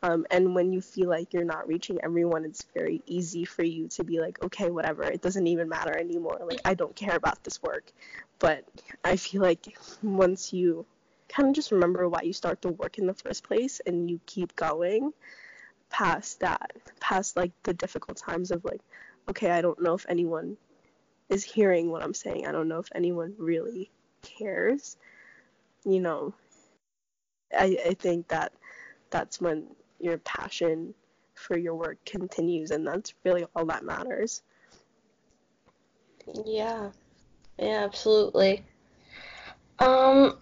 Um, 0.03 0.27
and 0.31 0.55
when 0.55 0.73
you 0.73 0.81
feel 0.81 1.09
like 1.09 1.33
you're 1.33 1.45
not 1.45 1.67
reaching 1.67 1.99
everyone, 2.03 2.45
it's 2.45 2.67
very 2.75 3.03
easy 3.07 3.45
for 3.45 3.63
you 3.63 3.89
to 3.89 4.05
be 4.05 4.21
like, 4.21 4.43
okay, 4.45 4.71
whatever, 4.71 5.03
it 5.05 5.23
doesn't 5.23 5.47
even 5.47 5.69
matter 5.69 5.97
anymore. 5.97 6.39
Like, 6.45 6.61
I 6.65 6.75
don't 6.75 6.95
care 6.95 7.17
about 7.17 7.43
this 7.45 7.63
work. 7.63 7.91
But 8.39 8.65
I 9.05 9.17
feel 9.17 9.41
like 9.43 9.77
once 10.03 10.53
you 10.53 10.85
kind 11.29 11.49
of 11.49 11.55
just 11.55 11.73
remember 11.73 12.09
why 12.09 12.23
you 12.23 12.33
start 12.33 12.63
the 12.63 12.69
work 12.69 12.99
in 12.99 13.07
the 13.07 13.15
first 13.15 13.45
place 13.45 13.81
and 13.87 14.11
you 14.11 14.21
keep 14.27 14.55
going 14.55 15.13
past 15.91 16.41
that, 16.41 16.73
past 17.01 17.37
like 17.37 17.53
the 17.63 17.75
difficult 17.75 18.19
times 18.19 18.51
of 18.51 18.65
like, 18.65 18.81
okay, 19.29 19.51
I 19.51 19.63
don't 19.63 19.83
know 19.83 19.95
if 19.95 20.07
anyone 20.09 20.57
is 21.29 21.43
hearing 21.43 21.91
what 21.91 22.03
I'm 22.03 22.15
saying. 22.15 22.47
I 22.47 22.53
don't 22.53 22.69
know 22.69 22.79
if 22.79 22.89
anyone 22.95 23.35
really 23.39 23.91
cares. 24.23 24.97
You 25.85 26.01
know, 26.01 26.35
I, 27.57 27.79
I 27.87 27.95
think 27.95 28.29
that 28.29 28.53
that's 29.11 29.41
when 29.41 29.67
your 30.01 30.19
passion 30.19 30.95
for 31.35 31.59
your 31.59 31.75
work 31.75 31.99
continues 32.05 32.71
and 32.71 32.87
that's 32.87 33.15
really 33.25 33.45
all 33.55 33.67
that 33.67 33.85
matters. 33.85 34.43
Yeah. 36.45 36.91
Yeah 37.59 37.85
absolutely. 37.85 38.65
Um 39.79 40.39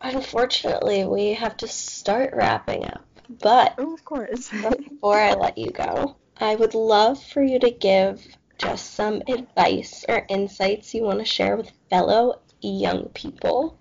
unfortunately 0.00 1.06
we 1.06 1.32
have 1.32 1.56
to 1.56 1.66
start 1.66 2.34
wrapping 2.34 2.84
up 2.84 3.04
but 3.40 3.74
oh, 3.78 3.94
of 3.94 4.04
course. 4.04 4.50
before 4.88 5.18
i 5.18 5.32
let 5.32 5.56
you 5.56 5.70
go 5.70 6.14
i 6.36 6.54
would 6.54 6.74
love 6.74 7.20
for 7.20 7.42
you 7.42 7.58
to 7.58 7.70
give 7.70 8.22
just 8.58 8.94
some 8.94 9.22
advice 9.26 10.04
or 10.06 10.26
insights 10.28 10.94
you 10.94 11.02
want 11.02 11.18
to 11.18 11.24
share 11.24 11.56
with 11.56 11.70
fellow 11.90 12.40
young 12.60 13.08
people. 13.10 13.78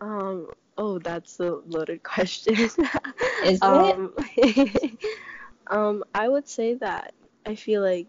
Um 0.00 0.48
Oh, 0.78 1.00
that's 1.00 1.40
a 1.40 1.58
loaded 1.66 2.02
question. 2.04 2.54
Is 2.54 3.60
um, 3.62 4.14
it? 4.36 4.92
um, 5.66 6.04
I 6.14 6.28
would 6.28 6.48
say 6.48 6.74
that 6.74 7.12
I 7.44 7.56
feel 7.56 7.82
like 7.82 8.06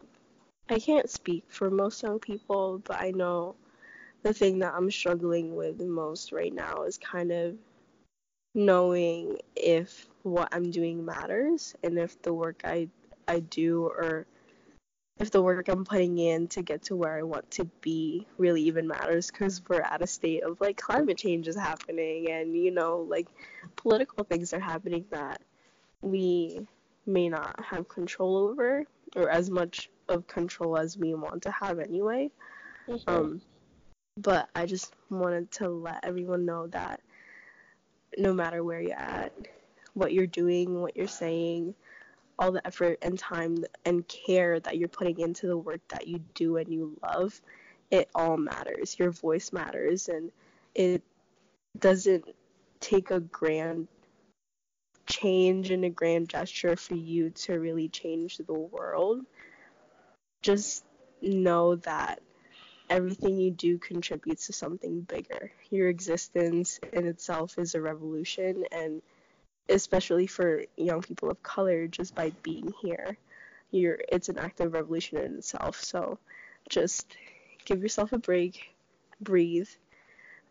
I 0.70 0.80
can't 0.80 1.10
speak 1.10 1.44
for 1.48 1.72
most 1.72 2.04
young 2.04 2.20
people, 2.20 2.80
but 2.86 3.02
I 3.02 3.10
know 3.10 3.56
the 4.22 4.34
thing 4.34 4.60
that 4.60 4.74
I'm 4.76 4.92
struggling 4.92 5.56
with 5.56 5.80
the 5.80 5.88
most 5.88 6.32
right 6.32 6.54
now 6.54 6.84
is 6.84 7.00
kind 7.00 7.32
of 7.32 7.58
knowing 8.54 9.38
if 9.56 10.08
what 10.24 10.50
I'm 10.52 10.70
doing 10.70 11.04
matters 11.04 11.76
and 11.84 11.98
if 11.98 12.22
the 12.22 12.34
work 12.34 12.62
I 12.64 12.88
I 13.28 13.40
do 13.40 13.86
or 13.86 14.28
if 15.20 15.32
the 15.32 15.42
work 15.42 15.68
I'm 15.68 15.84
putting 15.84 16.18
in 16.18 16.48
to 16.50 16.62
get 16.62 16.84
to 16.84 16.96
where 16.96 17.18
I 17.18 17.24
want 17.24 17.52
to 17.52 17.66
be 17.82 18.26
really 18.38 18.62
even 18.64 18.88
matters 18.88 19.30
because 19.30 19.62
we're 19.68 19.82
at 19.82 20.02
a 20.02 20.08
state 20.08 20.44
of 20.44 20.60
like 20.62 20.78
climate 20.78 21.18
change 21.18 21.48
is 21.48 21.58
happening 21.58 22.32
and 22.32 22.56
you 22.56 22.72
know 22.72 23.06
like 23.10 23.28
political 23.76 24.24
things 24.24 24.54
are 24.54 24.60
happening 24.60 25.06
that 25.12 25.42
we 26.02 26.66
may 27.06 27.28
not 27.28 27.64
have 27.64 27.90
control 27.90 28.38
over 28.38 28.86
or 29.16 29.30
as 29.30 29.50
much 29.50 29.90
of 30.08 30.26
control 30.28 30.78
as 30.78 30.98
we 30.98 31.14
want 31.14 31.44
to 31.44 31.52
have 31.52 31.80
anyway. 31.80 32.30
Mm-hmm. 32.88 33.10
Um, 33.10 33.42
but 34.18 34.50
I 34.56 34.66
just 34.66 34.94
wanted 35.10 35.52
to 35.54 35.70
let 35.70 36.06
everyone 36.06 36.46
know 36.46 36.68
that 36.68 37.02
no 38.18 38.34
matter 38.34 38.64
where 38.64 38.82
you're 38.82 38.98
at, 38.98 39.34
what 39.94 40.14
you're 40.14 40.28
doing, 40.28 40.82
what 40.82 40.96
you're 40.96 41.08
saying, 41.08 41.76
all 42.40 42.52
the 42.54 42.66
effort 42.66 42.98
and 43.02 43.20
time 43.20 43.66
and 43.86 44.08
care 44.08 44.60
that 44.62 44.78
you're 44.78 44.88
putting 44.88 45.20
into 45.20 45.46
the 45.46 45.58
work 45.58 45.82
that 45.90 46.08
you 46.08 46.22
do 46.34 46.58
and 46.58 46.74
you 46.74 46.98
love, 47.04 47.40
it 47.92 48.10
all 48.16 48.38
matters. 48.38 48.98
Your 48.98 49.12
voice 49.12 49.52
matters, 49.52 50.08
and 50.08 50.32
it 50.74 51.04
doesn't 51.78 52.26
take 52.80 53.12
a 53.12 53.20
grand 53.20 53.88
change 55.06 55.70
and 55.72 55.84
a 55.84 55.90
grand 55.90 56.30
gesture 56.30 56.76
for 56.76 56.96
you 56.96 57.32
to 57.32 57.60
really 57.60 57.90
change 57.90 58.38
the 58.38 58.54
world. 58.54 59.26
Just 60.42 60.86
know 61.22 61.76
that 61.76 62.22
everything 62.90 63.38
you 63.38 63.52
do 63.52 63.78
contributes 63.78 64.48
to 64.48 64.54
something 64.54 65.02
bigger. 65.02 65.52
Your 65.70 65.90
existence 65.90 66.80
in 66.94 67.06
itself 67.06 67.58
is 67.58 67.76
a 67.76 67.82
revolution, 67.82 68.64
and 68.72 69.02
especially 69.70 70.28
for 70.28 70.64
young 70.78 71.02
people 71.02 71.30
of 71.30 71.42
color, 71.44 71.88
just 71.88 72.16
by 72.16 72.32
being 72.44 72.74
here, 72.82 73.18
you're 73.72 74.00
it's 74.12 74.30
an 74.30 74.38
act 74.40 74.60
of 74.62 74.74
revolution 74.74 75.18
in 75.20 75.36
itself. 75.38 75.82
So 75.84 76.20
just 76.70 77.16
give 77.66 77.82
yourself 77.82 78.14
a 78.14 78.18
break, 78.20 78.76
breathe. 79.22 79.70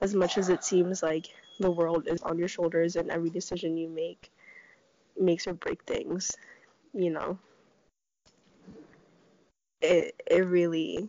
As 0.00 0.14
much 0.14 0.38
as 0.38 0.48
it 0.48 0.64
seems 0.64 1.02
like 1.02 1.28
the 1.61 1.70
world 1.70 2.09
is 2.09 2.22
on 2.22 2.38
your 2.38 2.48
shoulders 2.48 2.96
and 2.96 3.11
every 3.11 3.31
decision 3.31 3.76
you 3.76 3.88
make 3.88 4.31
makes 5.18 5.46
or 5.46 5.54
break 5.54 5.83
things, 5.85 6.37
you 6.94 7.11
know. 7.11 7.38
It 9.81 10.14
it 10.26 10.46
really 10.46 11.09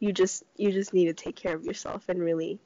you 0.00 0.12
just 0.12 0.44
you 0.56 0.72
just 0.72 0.92
need 0.94 1.06
to 1.06 1.14
take 1.14 1.36
care 1.36 1.54
of 1.54 1.64
yourself 1.64 2.08
and 2.08 2.20
really 2.20 2.58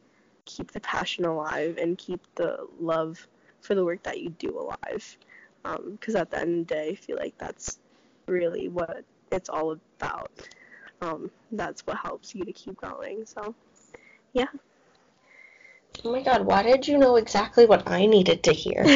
keep 0.44 0.72
the 0.72 0.80
passion 0.80 1.24
alive 1.24 1.78
and 1.78 1.98
keep 1.98 2.20
the 2.34 2.66
love 2.80 3.26
for 3.60 3.74
the 3.74 3.84
work 3.84 4.02
that 4.04 4.20
you 4.20 4.30
do 4.30 4.58
alive. 4.58 5.16
Because 5.62 6.14
um, 6.14 6.20
at 6.20 6.30
the 6.30 6.40
end 6.40 6.60
of 6.60 6.68
the 6.68 6.74
day, 6.74 6.88
I 6.90 6.94
feel 6.94 7.16
like 7.16 7.36
that's 7.38 7.78
really 8.26 8.68
what 8.68 9.04
it's 9.30 9.48
all 9.48 9.76
about. 9.98 10.30
Um, 11.02 11.30
that's 11.52 11.86
what 11.86 11.96
helps 11.96 12.34
you 12.34 12.44
to 12.44 12.52
keep 12.52 12.80
going. 12.80 13.24
So, 13.26 13.54
yeah. 14.32 14.46
Oh 16.04 16.12
my 16.12 16.22
god, 16.22 16.46
why 16.46 16.62
did 16.62 16.86
you 16.86 16.98
know 16.98 17.16
exactly 17.16 17.66
what 17.66 17.88
I 17.88 18.06
needed 18.06 18.42
to 18.44 18.52
hear? 18.52 18.86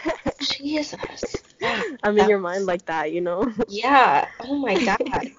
Jesus. 0.40 1.42
I'm 2.02 2.18
in 2.18 2.28
your 2.28 2.38
mind 2.38 2.66
like 2.66 2.84
that, 2.86 3.12
you 3.12 3.20
know? 3.20 3.50
Yeah. 3.68 4.28
Oh 4.40 4.54
my 4.54 4.76
god. 4.84 5.30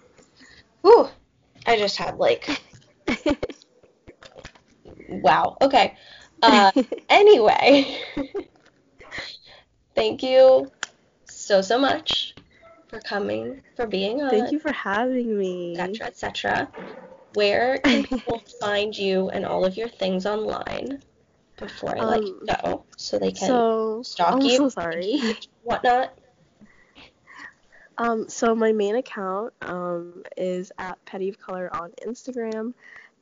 Ooh. 0.86 1.08
I 1.66 1.78
just 1.78 1.98
had 1.98 2.18
like. 2.18 2.62
wow. 5.10 5.58
Okay. 5.62 5.96
Uh, 6.42 6.72
anyway. 7.10 7.98
Thank 9.96 10.24
you 10.24 10.72
so, 11.26 11.62
so 11.62 11.78
much 11.78 12.36
for 12.88 13.00
coming, 13.00 13.62
for 13.76 13.88
being 13.88 14.22
on. 14.22 14.30
Thank 14.30 14.52
you 14.52 14.60
for 14.60 14.72
having 14.72 15.38
me. 15.38 15.76
Etc. 15.78 16.08
Etc. 16.08 16.72
Where 17.34 17.78
can 17.84 18.04
people 18.04 18.44
find 18.60 18.96
you 18.96 19.30
and 19.30 19.46
all 19.46 19.66
of 19.66 19.78
your 19.78 19.90
things 19.90 20.26
online 20.26 21.02
before 21.58 21.96
I 21.98 22.00
um, 22.00 22.10
let 22.10 22.24
you 22.24 22.40
um, 22.50 22.58
go, 22.62 22.86
so 22.98 23.20
they 23.20 23.32
can 23.32 23.48
so, 23.48 24.02
stalk 24.04 24.36
I'm 24.36 24.42
you? 24.42 24.58
so 24.58 24.70
sorry. 24.70 25.36
Whatnot. 25.62 26.18
Um, 27.98 28.28
so 28.28 28.56
my 28.56 28.72
main 28.72 28.96
account 28.96 29.54
um, 29.62 30.24
is 30.36 30.72
at 30.80 31.04
Petty 31.06 31.30
of 31.30 31.38
Color 31.38 31.70
on 31.76 31.92
Instagram, 32.06 32.74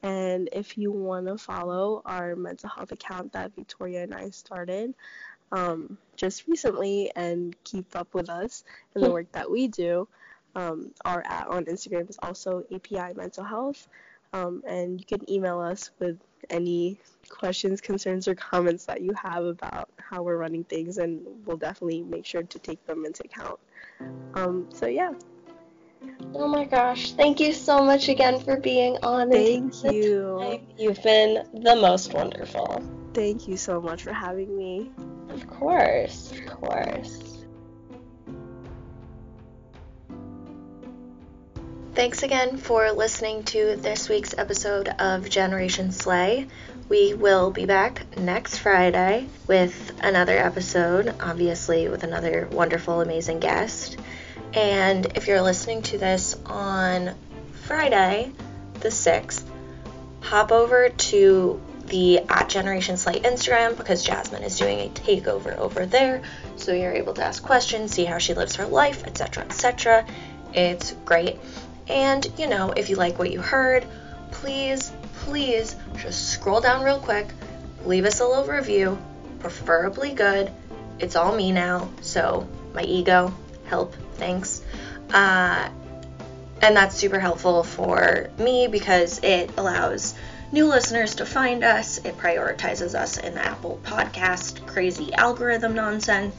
and 0.01 0.49
if 0.53 0.77
you 0.77 0.91
want 0.91 1.27
to 1.27 1.38
follow 1.38 2.01
our 2.05 2.36
mental 2.36 2.69
health 2.69 2.91
account 2.91 3.34
that 3.34 3.53
Victoria 3.55 4.03
and 4.03 4.13
I 4.13 4.29
started 4.29 4.93
um, 5.52 5.98
just 6.16 6.48
recently 6.48 7.12
and 7.16 7.56
keep 7.64 7.96
up 7.96 8.14
with 8.14 8.30
us 8.30 8.64
and 8.96 9.04
the 9.04 9.12
work 9.12 9.32
that 9.32 9.50
we 9.50 9.68
do, 9.68 10.08
um, 10.56 10.92
our 11.06 11.24
at 11.26 11.48
on 11.48 11.66
Instagram 11.66 12.10
is 12.10 12.18
also 12.22 12.64
API 12.74 13.14
Mental 13.16 13.44
Health, 13.44 13.88
um, 14.34 14.64
and 14.68 15.00
you 15.00 15.06
can 15.06 15.30
email 15.30 15.60
us 15.60 15.92
with 16.00 16.18
any 16.50 17.00
questions, 17.30 17.82
concerns, 17.82 18.28
or 18.28 18.36
comments 18.36 18.86
that 18.86 19.02
you 19.02 19.14
have 19.14 19.46
about 19.46 19.90
how 19.98 20.24
we're 20.24 20.38
running 20.38 20.64
things, 20.64 20.98
and 20.98 21.22
we'll 21.46 21.58
definitely 21.58 22.02
make 22.02 22.26
sure 22.26 22.44
to 22.44 22.60
take 22.60 22.86
them 22.86 23.06
into 23.06 23.24
account. 23.24 23.60
Um, 24.34 24.68
so 24.74 24.88
yeah. 24.88 25.14
Oh 26.34 26.48
my 26.48 26.66
gosh. 26.66 27.14
Thank 27.14 27.40
you 27.40 27.54
so 27.54 27.84
much 27.84 28.10
again 28.10 28.40
for 28.40 28.58
being 28.58 28.98
on. 29.04 29.30
Thank 29.32 29.84
you. 29.84 30.60
You've 30.78 31.02
been 31.04 31.48
the 31.54 31.76
most 31.76 32.14
wonderful. 32.14 33.01
Thank 33.13 33.47
you 33.47 33.58
so 33.58 33.82
much 33.82 34.04
for 34.04 34.13
having 34.13 34.58
me. 34.58 34.91
Of 35.30 35.47
course, 35.47 36.32
of 36.32 36.45
course. 36.47 37.41
Thanks 41.93 42.24
again 42.24 42.56
for 42.56 42.89
listening 42.93 43.43
to 43.43 43.76
this 43.76 44.08
week's 44.08 44.34
episode 44.38 44.88
of 44.88 45.30
Generation 45.30 45.91
Slay. 45.91 46.47
We 46.88 47.13
will 47.13 47.52
be 47.52 47.65
back 47.65 48.17
next 48.17 48.60
Friday 48.60 49.28
with 49.45 49.91
another 50.02 50.38
episode, 50.38 51.13
obviously, 51.19 51.89
with 51.89 52.04
another 52.04 52.47
wonderful, 52.50 53.02
amazing 53.02 53.41
guest. 53.41 53.97
And 54.54 55.06
if 55.17 55.28
you're 55.28 55.41
listening 55.41 55.82
to 55.84 55.97
this 55.97 56.38
on 56.45 57.13
Friday, 57.63 58.32
the 58.80 58.89
6th, 58.89 59.43
hop 60.21 60.54
over 60.54 60.89
to 60.89 61.62
the 61.91 62.19
at 62.30 62.47
Generation 62.47 62.95
Slay 62.95 63.19
Instagram 63.19 63.75
because 63.77 64.08
Jazmine 64.08 64.43
is 64.43 64.58
doing 64.58 64.80
a 64.80 64.89
takeover 64.89 65.58
over 65.58 65.86
there. 65.86 66.21
So 66.56 66.73
you're 66.73 66.93
able 66.93 67.13
to 67.15 67.23
ask 67.23 67.43
questions, 67.43 67.91
see 67.91 68.06
how 68.06 68.17
she 68.17 68.34
lives 68.34 68.56
her 68.56 68.65
life, 68.65 69.06
etc., 69.06 69.43
etc. 69.43 70.06
It's 70.54 70.93
great. 71.04 71.38
And, 71.88 72.25
you 72.38 72.47
know, 72.47 72.71
if 72.71 72.89
you 72.89 72.95
like 72.95 73.19
what 73.19 73.30
you 73.30 73.41
heard, 73.41 73.86
please, 74.32 74.91
please 75.19 75.75
just 75.97 76.30
scroll 76.30 76.62
down 76.62 76.84
real 76.84 76.99
quick, 76.99 77.27
leave 77.86 78.06
us 78.06 78.21
a 78.21 78.27
little 78.27 78.45
review, 78.45 78.97
preferably 79.39 80.13
good. 80.13 80.49
It's 80.97 81.17
all 81.17 81.36
me 81.36 81.51
now, 81.51 81.89
so 81.99 82.47
my 82.73 82.84
ego, 82.84 83.34
help 83.65 83.95
thanks. 84.13 84.62
Uh, 85.13 85.69
and 86.62 86.77
that's 86.77 86.95
super 86.95 87.19
helpful 87.19 87.63
for 87.63 88.30
me 88.38 88.67
because 88.67 89.19
it 89.23 89.51
allows 89.58 90.13
new 90.52 90.68
listeners 90.68 91.16
to 91.16 91.26
find 91.26 91.64
us. 91.64 91.98
It 92.00 92.18
prioritizes 92.18 92.96
us 92.96 93.18
in 93.18 93.36
the 93.36 93.46
Apple 93.46 93.80
Podcast 93.84 94.66
crazy 94.66 95.14
algorithm 95.14 95.74
nonsense. 95.74 96.36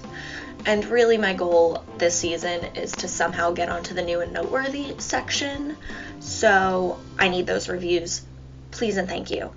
And 0.64 0.85
really, 0.85 1.18
my 1.18 1.35
goal 1.35 1.85
this 1.98 2.16
season 2.16 2.64
is 2.77 2.92
to 2.92 3.09
somehow 3.09 3.51
get 3.53 3.68
onto 3.68 3.94
the 3.94 4.03
new 4.03 4.20
and 4.20 4.33
noteworthy 4.33 4.94
section. 4.98 5.77
So 6.20 6.98
I 7.18 7.29
need 7.29 7.46
those 7.46 7.68
reviews. 7.68 8.22
Please 8.70 8.96
and 8.96 9.09
thank 9.09 9.31
you. 9.31 9.53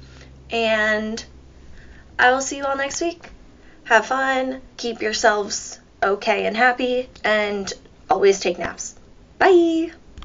And 0.50 1.24
I 2.18 2.32
will 2.32 2.42
see 2.42 2.58
you 2.58 2.66
all 2.66 2.78
next 2.78 3.02
week. 3.02 3.30
Have 3.84 4.08
fun, 4.08 4.62
keep 4.78 5.02
yourselves 5.02 5.80
okay 6.02 6.46
and 6.48 6.58
happy, 6.58 7.10
and 7.24 7.72
always 8.10 8.40
take 8.40 8.58
naps. 8.58 8.96
Bye! 9.38 9.92